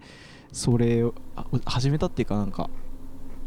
[0.54, 2.70] それをあ始めたっていうかなんか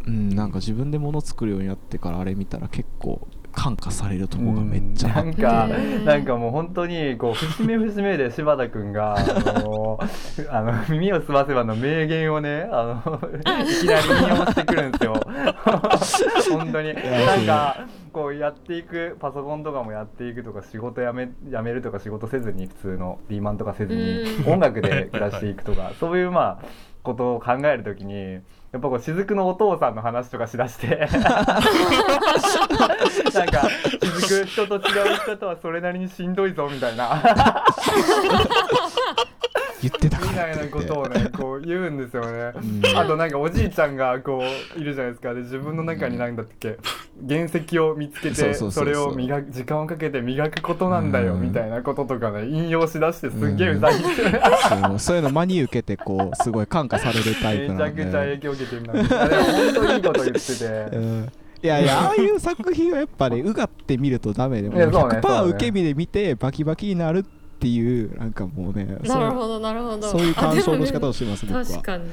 [0.06, 9.22] うんなんか自分で物作るようになってからあれ見たら結構感化されるとこがめっちゃなんかうんなんかもう本当にこう節目節目で柴田君があ
[9.60, 9.98] の
[10.50, 15.14] あの耳をすませばの名言をねあのいきなり引用してくるんですよ。
[16.56, 16.94] 本当に。
[16.94, 24.52] なんかこうやっていくパソコンとかもやっていくとか仕事辞め辞めるとか仕事せずに普通のリーマンとかせずにうん。
[24.54, 26.66] 音楽で暮らしていくとかそういうまあ
[27.02, 28.40] ことを考えるときに
[28.72, 31.08] やっぱこう雫のお父さんの話とかしだして。
[31.18, 31.18] な
[33.44, 33.68] んか
[34.28, 37.20] 雫人と違う生き方はそれなりにしんどいぞみたいな
[39.82, 42.52] 言ってたかみたいなことをねこう言うんですよね。
[42.54, 42.98] うん。
[42.98, 44.42] あとなんかおじいちゃんがこ
[44.76, 45.34] ういるじゃないですか。
[45.34, 46.78] で自分の中に何だっけ。
[47.28, 51.42] 原石を見つけてそれを磨く時間をかけて磨くことなんだようん。
[51.42, 54.40] みたいなこととかね引用しだしてすっげえうざいんですよね。
[54.68, 58.02] そうそういうの真に受けてこうすごい感化されるタイめプなんで。
[58.02, 58.92] ちゃくちゃ影響受けてるな。
[58.92, 60.96] あれ本当にいいこと言ってて。
[60.96, 61.32] うん。
[61.62, 65.50] いやいやああいう作品はやっぱねうがって見るとダメでもうねそう100%ね。
[65.50, 70.10] 受け身で見てバキバキになるっていうなんかもうねなるほどなるほど。
[70.10, 71.64] そういう鑑賞の仕方をあしてます僕は。
[71.64, 72.10] 確かに。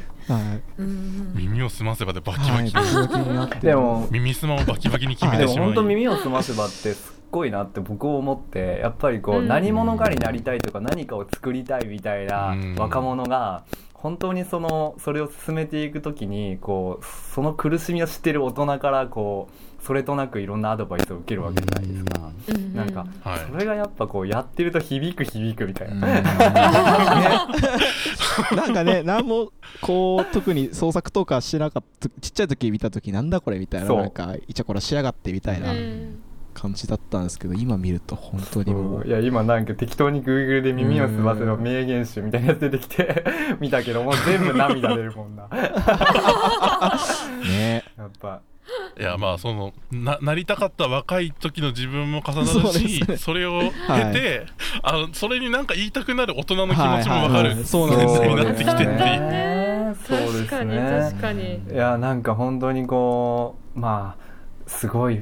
[1.36, 9.48] 耳を澄ませばでバキバキ、になってでも耳すまをバキバキに決めでもてしまい、本当耳を澄ませばってすっごいなって僕思ってやっぱりこう、うん。
[9.48, 12.76] 何者かになりたいとか何かを作りたいみたいなうん。
[12.76, 13.64] 若者が
[13.98, 22.32] 本当にそのそれを進めていくときにこうその苦しみを知ってる大人からこうそれとなくいろんなアドバイスを受けるわけじゃないですか。
[22.50, 22.56] うん。
[22.56, 26.08] うんなんか、はいそれがやっぱこうやってると響く響くみたいな。
[26.08, 26.24] ね。
[28.56, 33.98] なんかね何もこう特に創作とかしてなかったちっちゃい時見た時なんだこれみたいなそう。
[33.98, 35.72] なんかイチャコラしやがってみたいな。
[35.72, 36.07] うん
[36.58, 39.08] 感じだったんですけど今見ると本当にもう。
[39.08, 43.24] いや今なんか適当に Google で耳をすませの名言集みたいなやつ出てきて
[43.62, 45.48] 見たけどもう全部涙出るもんな。
[47.48, 47.84] ね。
[47.96, 48.42] やっぱ。
[49.00, 53.18] いやまあそのななりたかった若い時の自分も重なるしですね。
[53.18, 54.48] それを経て、はい。
[54.82, 58.98] あのそれになんか言いたくなる大人の気持ちもわかるはいはいはいそうなんですよ年代になってきてっていう。
[58.98, 61.62] ねそうです確かにね確かに。
[61.72, 64.28] いやなんか本当にこうまあ
[64.68, 65.22] すごい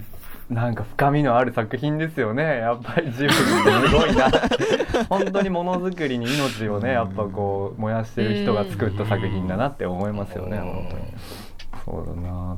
[0.49, 2.43] なんか深みのある作品ですよね。
[2.43, 4.29] やっぱり自分ってすごいな。
[5.09, 12.03] 本当にものづくりに命をねやっぱこう燃やしてる人が作った作品だなって思いますよね本当に。
[12.05, 12.57] そうだな。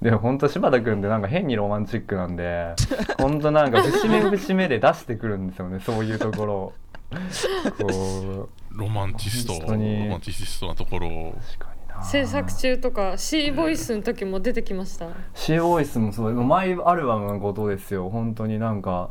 [0.00, 2.74] でも本当柴田君ってなんか変にロマンチックなんで
[3.18, 6.72] 本当なんか節目節目で出してくるんですよねそういうところを。
[7.80, 10.08] こうロマンチストロ本当に。
[10.08, 11.36] マンチストなところを。
[11.56, 15.08] 確か制作中とか C ボイスの時も出てきました。
[15.34, 18.10] シーボイスもそうマイアルバムのことですよ。
[18.10, 19.10] 本当になんか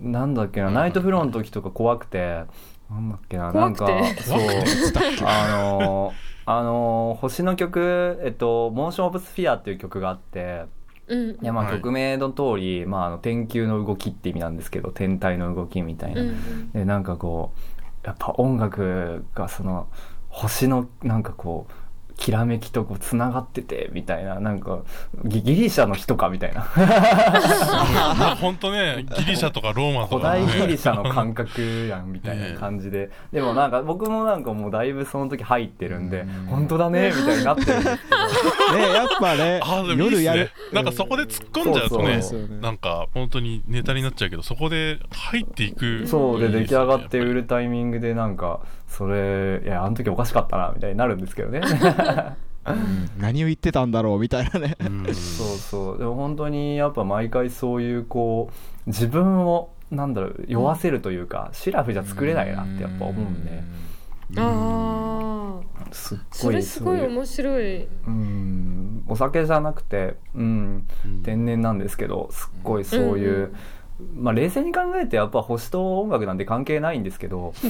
[0.00, 2.44] なんだっけな、ナイトフローの時とか怖くて。
[2.90, 3.86] なんだっけななんか
[4.20, 4.38] そう。
[5.24, 6.12] あの
[6.44, 10.64] あの星の曲えっと「モーション・オブ・スフィア」っていう曲があって。
[11.06, 11.30] うん。
[11.30, 11.76] いやまあはい。
[11.76, 16.70] 曲名の通り、まあ、あの天球の動きって意味なんですけど天体の動きみたいな、うん。
[16.72, 19.86] でなんかこうやっぱ音楽がその
[20.28, 21.72] 星のなんかこう
[22.22, 24.82] きらめきとこうつながっててみたいななんか
[25.24, 26.62] ギギリシャの人かみたいな。
[28.36, 36.46] 本当ねギリシャとかローマと古か、ね、代ギリシャの感覚やんみたいな感じで、でもなんか僕もなんかもうだいぶその時入ってるんで、うん。
[36.46, 38.08] 本当だねみたいになってるんですけ
[38.72, 38.78] ど。
[38.78, 40.22] ねやっぱねあーでもいいっすね。
[40.22, 40.50] 夜やる。
[40.72, 42.58] なんかそこで突っ込んじゃうとねそうそうそう。
[42.60, 46.06] なんか本当にネタになっちゃうけどそこで入っていく。
[46.06, 48.60] そうで出来上がって売るるタイミングでなんか
[48.92, 51.62] それいやあの時おかしかったなみたいになるんですけどね。
[52.64, 53.10] うん。
[53.18, 54.76] 何を言ってたんだろうみたいなね。
[55.12, 55.98] そうそう。
[55.98, 58.50] でも本当にやっぱ毎回そういうこ
[58.86, 63.62] う自分をなんだろう酔わせるというか、シラフじゃ作れないなってやっぱ思うんで。
[64.36, 67.88] ああすっごいそれすごい面白い。
[68.06, 69.04] うん。
[69.08, 70.86] お酒じゃなくて、うん、
[71.24, 73.54] 天然なんですけどすっごいそういう
[74.14, 77.52] まあ冷静に考えてやっぱ星と音楽なんて関係ないんですけど。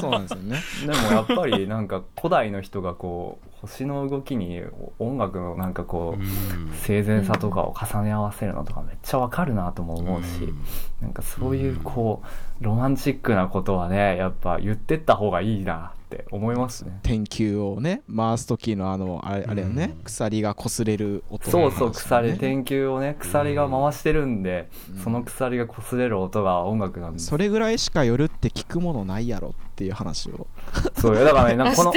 [0.00, 0.58] そうなんですよね。
[0.86, 4.62] でもやっぱりなんか古代の人がこう星の動きに
[4.98, 10.52] 音楽のなんかこううん整然さとかを重ね合わせるのとかめっちゃわかるなとも思うし、
[11.00, 12.22] なんかそういうこ
[12.60, 16.98] うロマンチックなことはねやっぱ言ってった方がいいなって思いますね。
[17.04, 20.02] 天球をね回す時のあのあれあれよね、うん。
[20.02, 24.98] 鎖が擦れる音そうそう鎖天球をね鎖が回してるんで、うん。
[24.98, 27.26] その鎖が擦れる音が音楽なんです。
[27.26, 30.48] それぐらいしか夜って聞くものないやろっていう話を。
[30.96, 31.90] そうよだからねなんかこの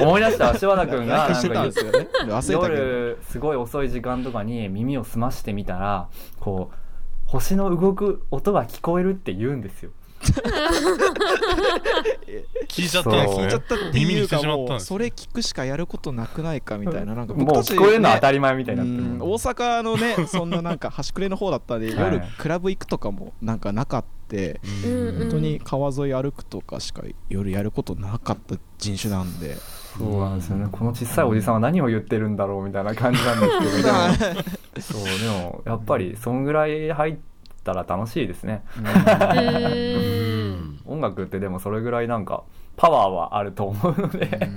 [0.00, 2.08] 思い出した柴田君がなんかよね。
[2.50, 6.08] 夜すごい遅い時間とかに耳を澄ましてみたら
[6.38, 6.76] こう
[7.26, 9.90] 星の動く音が聞こえるって言うんですよ
[12.68, 13.44] 聞いちゃったんですね。
[13.44, 22.14] 聞いちゃったっていうかもうそれ聞くしかやることなくないかみたいななんかもう僕たち聞こえるのは当たりり前みたいになってる、大阪のねそんななんか端くれの方だったんではい。
[22.14, 25.18] 夜クラブ行くとかもなんかなかってうんうん。
[25.18, 29.56] 本当に川沿い歩くとかしか夜やることなかった人種なんで。
[29.98, 30.68] そうなんですよね。
[30.70, 33.88] この小さいおじさんは何を言ってるんだろうみたいな感じなんですけど。
[33.88, 34.08] でも
[34.80, 37.16] そうでもやっぱりそんぐらい入っ
[37.74, 38.62] たら楽しいですね。
[40.84, 42.42] 音楽ってでもそれぐらいなんか
[42.76, 44.48] パワーはあると思うので、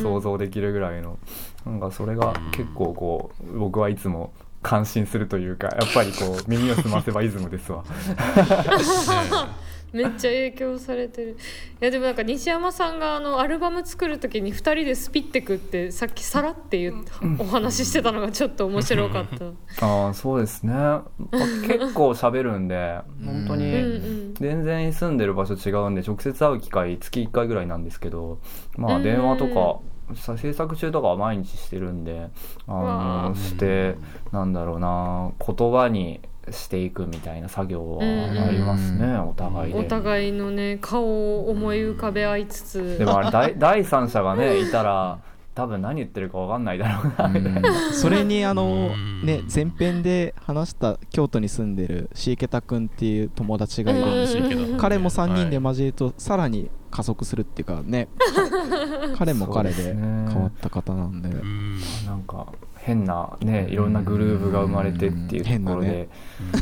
[0.00, 1.18] 想像できるぐらいの。
[1.66, 4.32] なんかそれが結構こう僕はいつも
[4.62, 7.84] 感心するというかやっぱりこう耳を澄ませばイズムですわ
[9.92, 11.36] めっちゃ影響されてる。
[11.80, 17.04] いやでもなんか西山さんがあのアルバム作る時に2人でスピってくってさっきさらって言う
[17.38, 19.26] お話ししてたのがちょっと面白かっ
[19.78, 19.86] た。
[19.86, 21.04] ああそうですね、まあ
[21.66, 23.64] 結構喋るんで本当に。
[23.72, 28.38] ん全然住んでる場所違うんで直接会う機会月1回ぐらいなんですけど
[28.76, 29.80] まあうん電話とか
[30.14, 32.28] さ制作中とかは毎日してるんで
[32.66, 33.96] あのして
[34.32, 36.20] なんだろうな言葉に
[36.52, 39.78] していくみたいな作業はありますね、うんお互いで。
[39.78, 42.98] お互いのね顔を思い浮かべ合いつつ。
[42.98, 45.18] でもあれ 第第三者がねいたら
[45.54, 47.28] 多分何言ってるか分かんないだろうな。
[47.28, 47.72] みたいな。
[47.92, 49.26] それにあのうん。
[49.26, 54.44] ね前編で話した京都に住んでるシーケタ君っていう友達がいるんですよ。
[54.44, 54.52] うん。
[54.52, 54.70] うん。
[54.72, 58.08] うん彼も3人で交えるとさらに加速するっていうかね。
[59.16, 61.28] 彼も彼で変わった方なんで。
[61.28, 61.78] うん。
[62.06, 66.08] なんか変なねいろんなグルーヴが生まれてっていうところで、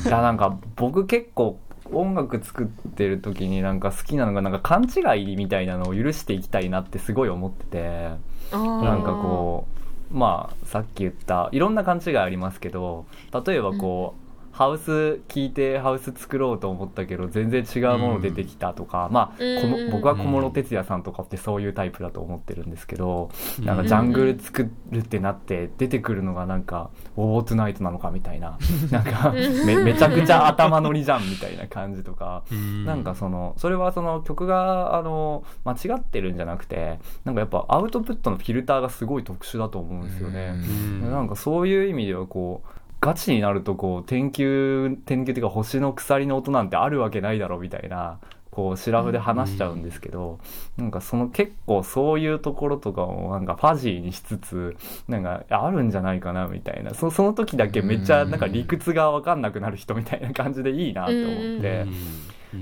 [0.05, 0.37] いやなん。
[0.37, 1.59] か僕結構
[1.93, 8.11] 音楽作ってる時になんか好きなのがなんか勘違いみたいなのを許していきたいなってすごい思ってて。
[8.53, 9.67] なんかこ
[10.13, 13.07] うまあさっき言ったいろんな勘違いありますけど
[13.45, 14.26] 例えばこう、
[14.57, 19.91] ハウス聞いてハウス作ろうと思ったけど全然違うもの出てきたとか、まあ、このうん。
[19.91, 23.67] 僕は小室哲哉さんとかってそういうタイプだと思ってるんですけど、うん。
[23.67, 26.89] なんかジャングル作るってなって出てくるのがなんか
[27.19, 28.57] 「ウォートナイト」なのかみたいな。
[28.91, 29.31] なんか
[29.67, 32.43] めめちゃくちゃ頭乗りじゃんみたいな感じとか。
[32.87, 40.55] なんかそのそれはその曲があの間違ってるんじゃなくてなんかやっぱアウトプットのフィルターがすごい特殊だと思うんですよね。
[41.03, 41.11] うん。
[41.11, 48.19] なんかそういう意味ではこうガチになるとこう天球天球っていうか星の鎖の音なんてあるわけないだろうみたいな
[48.51, 50.39] こうシラフで話しちゃうんですけど、
[50.79, 54.77] なんかその結構そういうところとかをなんかファジーにしつつ
[55.09, 61.87] なんかあるんじゃないかなみたいなそその時だけめっちゃなんか理屈が分かんなくなる人みたいな感じでいいなって思って。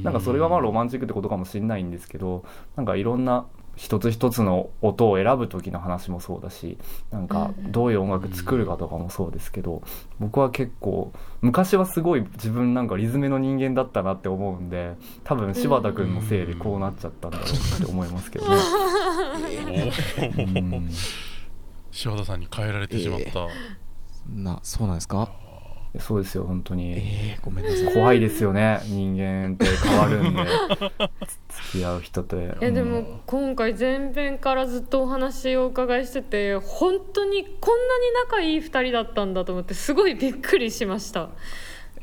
[0.03, 3.47] なんかそれがまあロマンチックってことかもしれないんですけどなんかいろんな
[3.77, 6.79] 一つ一つの音を選ぶ時の話もそうだし
[7.11, 9.83] なんかどういう音楽作るかとかもそうですけど
[10.21, 14.95] 僕は結構昔はすごい自分なんかリズムの人間だったなって思うんで
[15.25, 19.93] 多分柴田君のせいでこうなっちゃったんだろうって思いますけどね。
[20.37, 20.91] うん。
[21.91, 23.47] 柴田さんに変えられてしまった、
[24.29, 25.31] なそうなんですか？
[26.01, 26.93] そうですよ本当に。
[26.93, 27.95] えー、ごめんなさい。
[27.95, 30.43] 怖いですよね人間って変わるんで。
[31.73, 41.29] 付き合う人といやでも今回前編からずっとお話をお伺いしてて本当にこんなに仲いい2人だったんだと思ってすごいびっくりしました。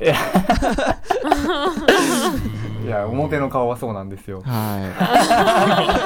[0.02, 0.06] い
[2.88, 3.06] や。
[3.06, 4.42] 表の顔はそうなんですよ。
[4.44, 6.00] は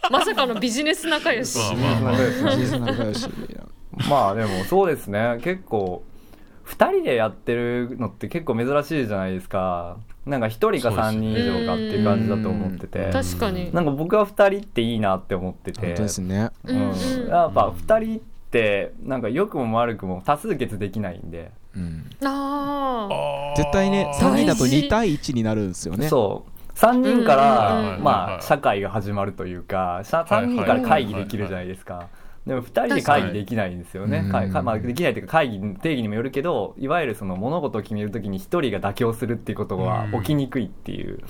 [0.10, 1.58] まさかのビジネス仲良し。
[1.58, 2.12] まあまあまあ。
[2.14, 3.28] いシーズン仲良し。
[4.08, 5.38] まあでもそうですね。
[5.42, 6.02] 結構
[6.70, 9.96] 2人でやってるのって結構珍しいじゃないですか。
[10.26, 12.98] なんか1人か3人以上かっていう感じだと思ってて。
[13.06, 13.12] うん。
[13.12, 13.74] 確かに。
[13.74, 15.80] なんか僕は2人っていいなって思ってて。
[15.80, 16.50] 本当ですね。
[16.64, 16.78] うん。
[17.28, 22.06] やっぱ2人ってなんか良くも悪くも多数決できないんで、うん。
[22.24, 23.56] あああー。
[23.56, 26.08] 絶対ね3人だと大事2対1になるんですよね。
[26.08, 26.50] そう。
[26.80, 32.08] 3人かうんうんうんらまあ社会が始まるというか3人から会議できるじゃないですか
[32.46, 34.82] でも2人で会議できないんですよね、はいまあ、うん。
[34.82, 40.20] できないというか会議の定義にもよるけどいわゆるその物事を決めるときに1人が妥協するっていうことはうん。
[40.22, 41.20] 起きにくいっていう、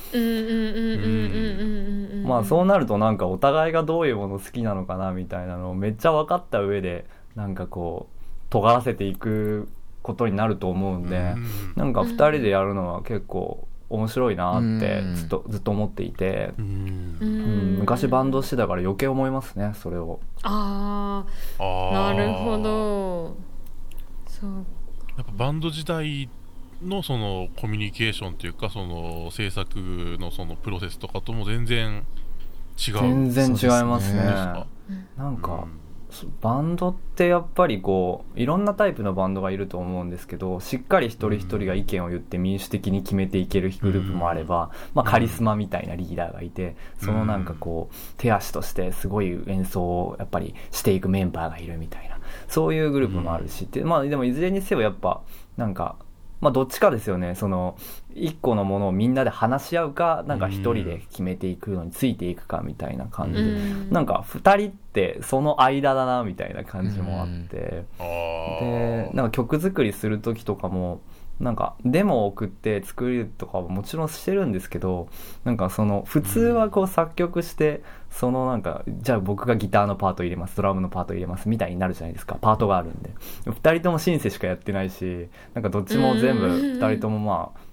[2.27, 7.05] まあそうなるとなんかお互いがどういうもの好きなのかなみたいなのをめっちゃ分かった上で
[7.35, 8.15] なんかこう
[8.51, 9.69] 尖らせていく
[10.03, 11.47] ことになると思うんで、うん。
[11.77, 15.15] なんか2人でやるのは結構面白いなってうん。
[15.15, 20.21] ずっとずっと思っていて、ううん昔バンドしてたから余計思いますねそれを。
[20.43, 21.27] あ
[21.59, 23.37] あなるほど。
[24.27, 24.51] そう
[25.17, 26.31] やっぱバンド時代
[26.83, 29.79] のそのコミュニケーションというかその制作
[30.19, 32.05] のそのプロセスとかとも全然
[32.79, 32.95] 違う。
[32.95, 34.23] 全然違いますね。
[34.23, 35.07] ね。
[35.17, 35.69] なんか、そう
[36.41, 55.23] バンドってやっぱりこういろんなタイプのバンドがいると思うんですけどしっかり一人一人が意見を言って民主的に決めていけるグループもあれば、まあ、カリスマみたいなリーダーがいてそのなんかこう手足としてすごい演奏をやっぱりしていくメンバーがいるみたいなそういうグループもあるし、でまあでもいずれにせよやっぱ
[55.57, 55.97] なんか
[56.41, 57.35] まあどっちかですよね。
[57.35, 57.77] その
[58.15, 63.91] 一個のものをみんなで話し合うかなんか一人で決めていくのについていくかみたいな感じで、うん。
[63.91, 68.61] なんか2人ってその間だなみたいな感じもあって、あー。
[68.61, 71.01] でなんか曲作りする時とかも
[71.41, 75.09] なんかデモを送って作るとかももちろんしてるんですけど
[75.45, 82.37] なんかその普通はこう作曲してそのなんかじゃあ僕がギターのパート入れますドラムのパート入れますみたいになるじゃないですか。
[82.41, 83.11] パートがあるんで。
[83.47, 87.70] 2人ともシンセしかやってないしなんかどっちも全部2人ともまあうん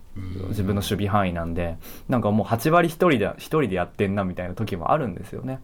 [0.49, 1.78] 自分の守備範囲なんで
[2.09, 5.59] なんかもう8割1人で一人でやってんなみたいな時もあるんですよね。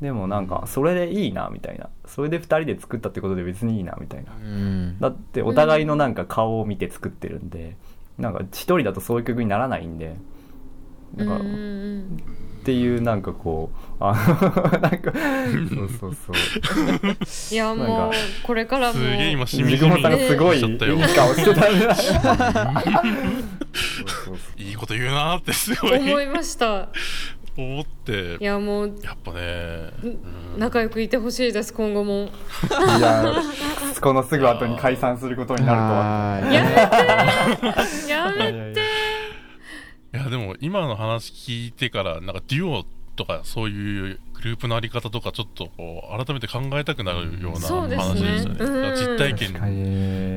[0.00, 1.88] でもなんかそれでいいなみたいな。
[2.06, 4.32] それで2人で作ったってことで別にいいなみたいな。
[4.32, 4.98] うん。
[4.98, 7.76] だってお互いのなんか顔を見て作ってるんで
[8.18, 10.16] なんか1人だとそういう曲にならないんで
[11.16, 12.24] なんかうんうん
[12.64, 14.24] っていうなんかこうあの
[14.80, 16.36] なんかそうそうそう。
[17.52, 18.12] いやもう
[18.42, 18.94] これからも。
[18.94, 20.62] すげえ今しみ水じみ雲さんがすごいいい
[21.14, 21.88] 顔してたね
[24.56, 25.98] いいこと言うなーってすごい。
[25.98, 26.88] 思いました。
[27.54, 28.38] 思って。
[28.40, 30.06] いやもうやっぱね、う
[30.56, 30.58] ん。
[30.58, 32.30] 仲良くいてほしいです今後も。
[32.98, 33.34] いや
[34.00, 36.40] このすぐ後に解散することになるとは。
[36.50, 36.70] やめ
[38.02, 38.83] てやめいや
[40.14, 42.84] いやでも今の話聞いてからなんかデュオ
[43.16, 48.20] とかそういうグループのあり方とかちょっとこう改めて考えたくなるようなそうですね。
[48.20, 48.56] 話でしたね。
[48.60, 48.82] うん。
[48.82, 49.52] だから実体験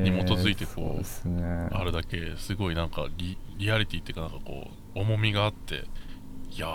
[0.04, 1.68] にに基づいてこうそうですね。
[1.70, 4.66] あるだけすごいなんかリリアリティっていうかなんかこ
[4.96, 5.84] う重みがあって
[6.50, 6.66] いや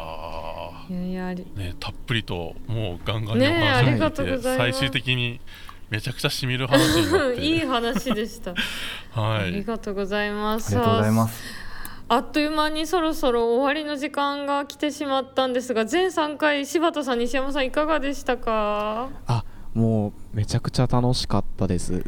[0.89, 4.72] いやいやありーねたっぷりともうガンガンにお話を聞いてとうございます。
[4.72, 5.41] 最終的に
[5.89, 7.41] めちゃくちゃしみる話になって。
[7.45, 8.51] いい話でした、
[9.16, 10.76] ありはいがとうございます。
[10.76, 11.62] ありがとうございます
[12.10, 19.10] あっという間にそろそろ終わりの時間が来てしまったんですが全3回柴田さん西山さんいかがでしたか？
[19.26, 19.43] あ
[19.74, 22.04] もうめちゃくちゃ楽しかったです。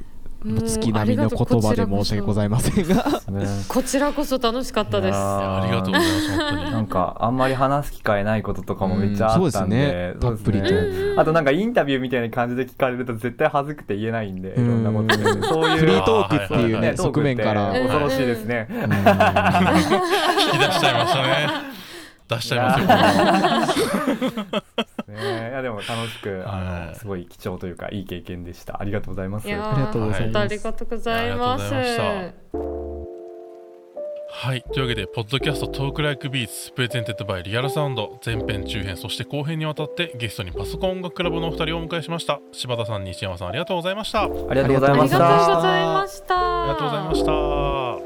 [0.46, 3.04] 月並みの言葉で申し訳ございませんが。
[3.30, 3.46] ね。
[3.68, 5.16] こちらこそ楽しかったです。
[5.16, 6.72] ありがとうございます本当に。
[6.72, 10.38] なんかあんまり話す機会ないこととかもめっちゃあったんで,、うんそうですね。
[10.38, 10.70] たっぷりと。
[10.70, 14.84] うんあとなんかインタビューみたいな感じで聞かれると絶対恥ずくて言えないんでいろん。
[14.84, 15.80] なことで、う んそういう。
[15.80, 17.72] フリートークっていうね側面から。
[17.74, 18.78] 恐ろしいですね、うん。
[18.82, 21.85] 引き出しちゃいましたね
[22.28, 23.86] 出しちゃいますよ。
[25.08, 25.50] ね。
[25.52, 26.96] いやでも楽しくあの、はい。
[26.96, 28.80] すごい貴重というかいい経験でした。
[28.80, 29.48] ありがとうございます。
[29.48, 31.74] ありがとうございますありがとうございます。
[34.38, 34.64] はい。
[34.74, 38.20] というわけでポッドキャスト Talk Like Beats presented by Real Sound。
[38.26, 42.40] 前編中編そして後編にわたってゲストにパソコン音楽クラブのお二人をお迎えしました。
[42.52, 44.24] 柴田さん西山さんありがとうございました。
[44.24, 45.56] ありありがとうございありがとうました。
[45.56, 46.36] ございました。
[46.36, 47.26] がとうございまし
[48.02, 48.05] た